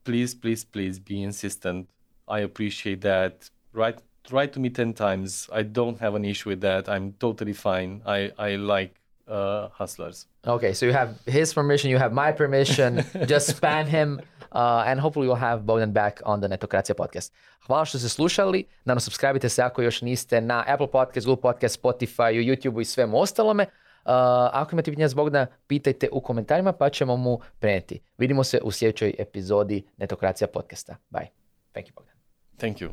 please 0.03 0.35
please 0.35 0.65
please 0.65 0.99
be 0.99 1.23
insistent. 1.23 1.89
I 2.27 2.41
appreciate 2.41 3.03
that. 3.03 3.49
Write 3.73 4.01
write 4.33 4.53
to 4.55 4.61
me 4.61 4.71
ten 4.71 4.93
times. 4.93 5.49
I 5.53 5.63
don't 5.63 6.01
have 6.01 6.17
an 6.17 6.25
issue 6.25 6.49
with 6.49 6.63
that. 6.63 6.89
I'm 6.89 7.13
totally 7.21 7.53
fine. 7.53 8.03
I 8.05 8.33
I 8.37 8.57
like 8.57 9.01
uh, 9.27 9.71
hustlers. 9.79 10.27
Okay, 10.47 10.75
so 10.75 10.87
you 10.87 10.93
have 10.93 11.09
his 11.27 11.55
permission, 11.55 11.91
you 11.91 11.99
have 11.99 12.13
my 12.13 12.33
permission. 12.37 13.05
Just 13.29 13.61
spam 13.61 13.87
him 13.87 14.21
Uh, 14.55 14.85
and 14.87 15.01
hopefully 15.01 15.27
we'll 15.27 15.37
have 15.37 15.67
Bogdan 15.67 15.93
back 15.93 16.23
on 16.25 16.41
the 16.41 16.49
Netokracija 16.49 16.95
podcast. 16.95 17.33
Hvala 17.67 17.85
što 17.85 17.99
ste 17.99 18.09
slušali. 18.09 18.65
Naravno, 18.85 19.01
subscribe 19.01 19.49
se 19.49 19.63
ako 19.63 19.83
još 19.83 20.03
niste 20.03 20.41
na 20.41 20.65
Apple 20.67 20.91
Podcast, 20.91 21.27
Google 21.27 21.43
Podcast, 21.43 21.83
Spotify, 21.83 22.33
YouTube 22.33 22.81
i 22.81 22.85
svemu 22.85 23.19
ostalome. 23.19 23.63
Uh, 23.63 24.11
ako 24.53 24.69
imate 24.73 24.91
pitanja 24.91 25.09
zbog 25.09 25.31
da, 25.31 25.47
pitajte 25.67 26.09
u 26.13 26.21
komentarima 26.21 26.73
pa 26.73 26.91
ćemo 26.91 27.17
mu 27.17 27.41
prenijeti. 27.59 28.01
Vidimo 28.19 28.45
se 28.45 28.61
u 28.63 28.71
sljedećoj 28.71 29.15
epizodi 29.19 29.83
Netokracija 29.97 30.49
podcasta. 30.49 30.97
Bye. 31.11 31.27
Thank 31.73 31.87
you, 31.87 31.95
Bogdan. 31.95 32.15
Thank 32.59 32.77
you. 32.77 32.91